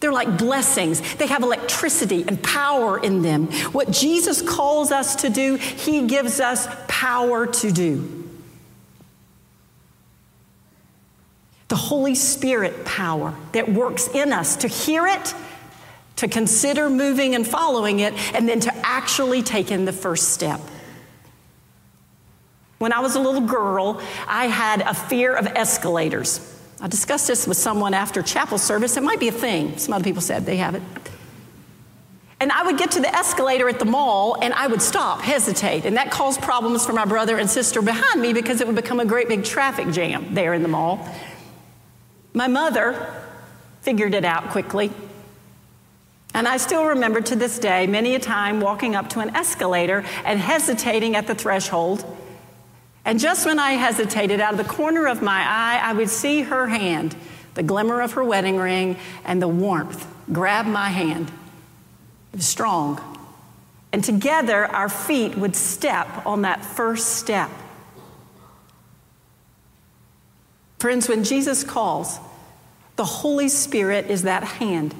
They're 0.00 0.12
like 0.12 0.38
blessings. 0.38 1.16
They 1.16 1.26
have 1.26 1.42
electricity 1.42 2.24
and 2.26 2.42
power 2.42 2.98
in 2.98 3.22
them. 3.22 3.46
What 3.72 3.90
Jesus 3.90 4.42
calls 4.42 4.92
us 4.92 5.16
to 5.16 5.30
do, 5.30 5.56
He 5.56 6.06
gives 6.06 6.40
us 6.40 6.68
power 6.86 7.46
to 7.46 7.72
do. 7.72 8.25
The 11.68 11.76
Holy 11.76 12.14
Spirit 12.14 12.84
power 12.84 13.34
that 13.52 13.68
works 13.68 14.08
in 14.08 14.32
us 14.32 14.56
to 14.56 14.68
hear 14.68 15.06
it, 15.06 15.34
to 16.16 16.28
consider 16.28 16.88
moving 16.88 17.34
and 17.34 17.46
following 17.46 18.00
it, 18.00 18.14
and 18.34 18.48
then 18.48 18.60
to 18.60 18.74
actually 18.86 19.42
take 19.42 19.70
in 19.70 19.84
the 19.84 19.92
first 19.92 20.30
step. 20.30 20.60
When 22.78 22.92
I 22.92 23.00
was 23.00 23.16
a 23.16 23.20
little 23.20 23.40
girl, 23.40 24.00
I 24.28 24.46
had 24.46 24.82
a 24.82 24.94
fear 24.94 25.34
of 25.34 25.46
escalators. 25.46 26.52
I 26.80 26.88
discussed 26.88 27.26
this 27.26 27.46
with 27.46 27.56
someone 27.56 27.94
after 27.94 28.22
chapel 28.22 28.58
service. 28.58 28.96
It 28.96 29.02
might 29.02 29.18
be 29.18 29.28
a 29.28 29.32
thing. 29.32 29.78
Some 29.78 29.94
other 29.94 30.04
people 30.04 30.20
said 30.20 30.44
they 30.44 30.58
have 30.58 30.74
it. 30.74 30.82
And 32.38 32.52
I 32.52 32.64
would 32.64 32.76
get 32.76 32.90
to 32.92 33.00
the 33.00 33.14
escalator 33.14 33.66
at 33.68 33.78
the 33.78 33.86
mall 33.86 34.36
and 34.42 34.52
I 34.52 34.66
would 34.66 34.82
stop, 34.82 35.22
hesitate. 35.22 35.86
And 35.86 35.96
that 35.96 36.10
caused 36.10 36.42
problems 36.42 36.84
for 36.84 36.92
my 36.92 37.06
brother 37.06 37.38
and 37.38 37.48
sister 37.48 37.80
behind 37.80 38.20
me 38.20 38.34
because 38.34 38.60
it 38.60 38.66
would 38.66 38.76
become 38.76 39.00
a 39.00 39.06
great 39.06 39.28
big 39.28 39.42
traffic 39.42 39.90
jam 39.90 40.34
there 40.34 40.52
in 40.52 40.62
the 40.62 40.68
mall. 40.68 41.08
My 42.36 42.46
mother 42.46 43.12
figured 43.80 44.14
it 44.14 44.24
out 44.24 44.50
quickly. 44.50 44.92
And 46.34 46.46
I 46.46 46.58
still 46.58 46.84
remember 46.84 47.20
to 47.22 47.34
this 47.34 47.58
day 47.58 47.88
many 47.88 48.14
a 48.14 48.20
time 48.20 48.60
walking 48.60 48.94
up 48.94 49.08
to 49.10 49.20
an 49.20 49.34
escalator 49.34 50.04
and 50.24 50.38
hesitating 50.38 51.16
at 51.16 51.26
the 51.26 51.34
threshold 51.34 52.04
and 53.06 53.20
just 53.20 53.46
when 53.46 53.60
I 53.60 53.74
hesitated, 53.74 54.40
out 54.40 54.52
of 54.52 54.58
the 54.58 54.64
corner 54.64 55.06
of 55.06 55.22
my 55.22 55.38
eye, 55.38 55.80
I 55.80 55.92
would 55.92 56.10
see 56.10 56.42
her 56.42 56.66
hand, 56.66 57.14
the 57.54 57.62
glimmer 57.62 58.00
of 58.00 58.14
her 58.14 58.24
wedding 58.24 58.56
ring, 58.56 58.96
and 59.24 59.40
the 59.40 59.46
warmth 59.46 60.04
grab 60.32 60.66
my 60.66 60.88
hand. 60.88 61.30
It 62.32 62.38
was 62.38 62.46
strong. 62.46 63.00
And 63.92 64.02
together, 64.02 64.66
our 64.66 64.88
feet 64.88 65.38
would 65.38 65.54
step 65.54 66.26
on 66.26 66.42
that 66.42 66.64
first 66.64 67.10
step. 67.10 67.48
Friends, 70.86 71.08
when 71.08 71.24
Jesus 71.24 71.64
calls, 71.64 72.20
the 72.94 73.04
Holy 73.04 73.48
Spirit 73.48 74.06
is 74.06 74.22
that 74.22 74.44
hand. 74.44 74.94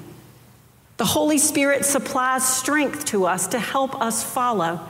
The 0.96 1.05
Holy 1.05 1.38
Spirit 1.38 1.85
supplies 1.85 2.44
strength 2.44 3.05
to 3.05 3.25
us 3.25 3.46
to 3.46 3.61
help 3.61 3.94
us 4.03 4.25
follow. 4.25 4.81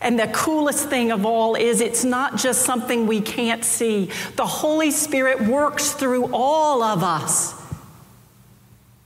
And 0.00 0.20
the 0.20 0.28
coolest 0.28 0.88
thing 0.88 1.10
of 1.10 1.26
all 1.26 1.56
is 1.56 1.80
it's 1.80 2.04
not 2.04 2.36
just 2.36 2.62
something 2.62 3.08
we 3.08 3.20
can't 3.20 3.64
see. 3.64 4.08
The 4.36 4.46
Holy 4.46 4.92
Spirit 4.92 5.40
works 5.40 5.90
through 5.90 6.32
all 6.32 6.80
of 6.80 7.02
us. 7.02 7.60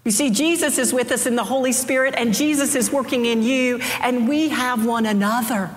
You 0.05 0.11
see, 0.11 0.29
Jesus 0.29 0.77
is 0.77 0.93
with 0.93 1.11
us 1.11 1.25
in 1.25 1.37
the 1.37 1.45
Holy 1.45 1.73
Spirit, 1.73 2.13
and 2.19 2.35
Jesus 2.35 2.75
is 2.75 2.93
working 2.93 3.25
in 3.25 3.43
you, 3.43 3.79
and 4.03 4.29
we 4.29 4.51
have 4.51 4.85
one 4.85 5.07
another. 5.07 5.71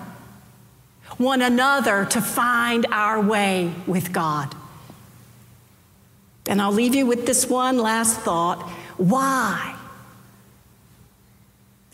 One 1.16 1.40
another 1.40 2.04
to 2.04 2.20
find 2.20 2.84
our 2.90 3.18
way 3.18 3.72
with 3.86 4.12
God. 4.12 4.54
And 6.46 6.60
I'll 6.60 6.72
leave 6.72 6.94
you 6.94 7.06
with 7.06 7.26
this 7.26 7.46
one 7.48 7.78
last 7.78 8.20
thought. 8.20 8.62
Why? 8.96 9.76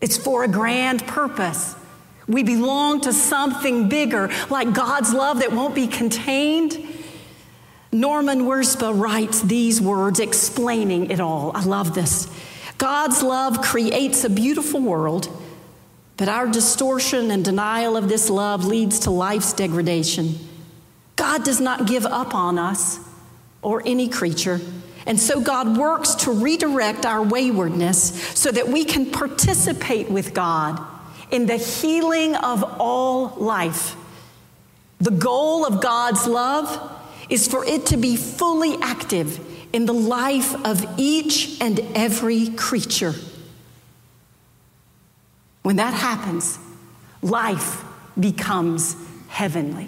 It's 0.01 0.17
for 0.17 0.43
a 0.43 0.47
grand 0.47 1.05
purpose. 1.07 1.75
We 2.27 2.43
belong 2.43 3.01
to 3.01 3.13
something 3.13 3.87
bigger, 3.89 4.29
like 4.49 4.73
God's 4.73 5.13
love 5.13 5.39
that 5.39 5.51
won't 5.51 5.75
be 5.75 5.87
contained. 5.87 6.77
Norman 7.91 8.41
Wirzba 8.41 8.97
writes 8.97 9.41
these 9.41 9.81
words 9.81 10.19
explaining 10.19 11.11
it 11.11 11.19
all. 11.19 11.51
I 11.53 11.63
love 11.65 11.93
this. 11.93 12.27
God's 12.77 13.21
love 13.21 13.61
creates 13.61 14.23
a 14.23 14.29
beautiful 14.29 14.79
world, 14.79 15.29
but 16.17 16.29
our 16.29 16.47
distortion 16.47 17.29
and 17.31 17.43
denial 17.43 17.97
of 17.97 18.09
this 18.09 18.29
love 18.29 18.65
leads 18.65 18.99
to 19.01 19.11
life's 19.11 19.53
degradation. 19.53 20.35
God 21.15 21.43
does 21.43 21.59
not 21.59 21.85
give 21.85 22.05
up 22.05 22.33
on 22.33 22.57
us 22.57 22.99
or 23.61 23.81
any 23.85 24.07
creature. 24.07 24.59
And 25.05 25.19
so 25.19 25.41
God 25.41 25.77
works 25.77 26.15
to 26.15 26.31
redirect 26.31 27.05
our 27.05 27.23
waywardness 27.23 28.13
so 28.37 28.51
that 28.51 28.67
we 28.67 28.85
can 28.85 29.09
participate 29.09 30.09
with 30.09 30.33
God 30.33 30.79
in 31.31 31.45
the 31.47 31.57
healing 31.57 32.35
of 32.35 32.63
all 32.79 33.35
life. 33.37 33.95
The 34.99 35.11
goal 35.11 35.65
of 35.65 35.81
God's 35.81 36.27
love 36.27 36.99
is 37.29 37.47
for 37.47 37.65
it 37.65 37.87
to 37.87 37.97
be 37.97 38.15
fully 38.15 38.77
active 38.81 39.39
in 39.73 39.85
the 39.85 39.93
life 39.93 40.53
of 40.65 40.85
each 40.99 41.59
and 41.61 41.79
every 41.95 42.49
creature. 42.49 43.15
When 45.63 45.77
that 45.77 45.93
happens, 45.93 46.59
life 47.21 47.83
becomes 48.19 48.95
heavenly. 49.29 49.87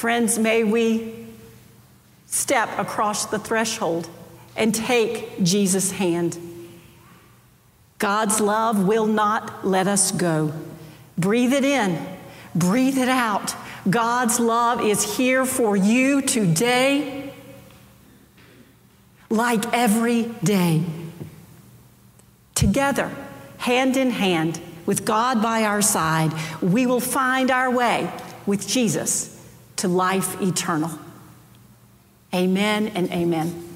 Friends, 0.00 0.38
may 0.38 0.64
we 0.64 1.26
step 2.26 2.70
across 2.78 3.26
the 3.26 3.38
threshold 3.38 4.08
and 4.56 4.74
take 4.74 5.42
Jesus' 5.42 5.90
hand. 5.90 6.38
God's 7.98 8.40
love 8.40 8.86
will 8.86 9.04
not 9.04 9.66
let 9.66 9.86
us 9.86 10.10
go. 10.10 10.54
Breathe 11.18 11.52
it 11.52 11.66
in, 11.66 12.02
breathe 12.54 12.96
it 12.96 13.10
out. 13.10 13.54
God's 13.90 14.40
love 14.40 14.80
is 14.80 15.18
here 15.18 15.44
for 15.44 15.76
you 15.76 16.22
today, 16.22 17.34
like 19.28 19.70
every 19.74 20.22
day. 20.42 20.82
Together, 22.54 23.14
hand 23.58 23.98
in 23.98 24.12
hand, 24.12 24.62
with 24.86 25.04
God 25.04 25.42
by 25.42 25.64
our 25.64 25.82
side, 25.82 26.32
we 26.62 26.86
will 26.86 27.00
find 27.00 27.50
our 27.50 27.70
way 27.70 28.10
with 28.46 28.66
Jesus 28.66 29.36
to 29.80 29.88
life 29.88 30.40
eternal. 30.40 30.90
Amen 32.34 32.88
and 32.88 33.10
amen. 33.10 33.69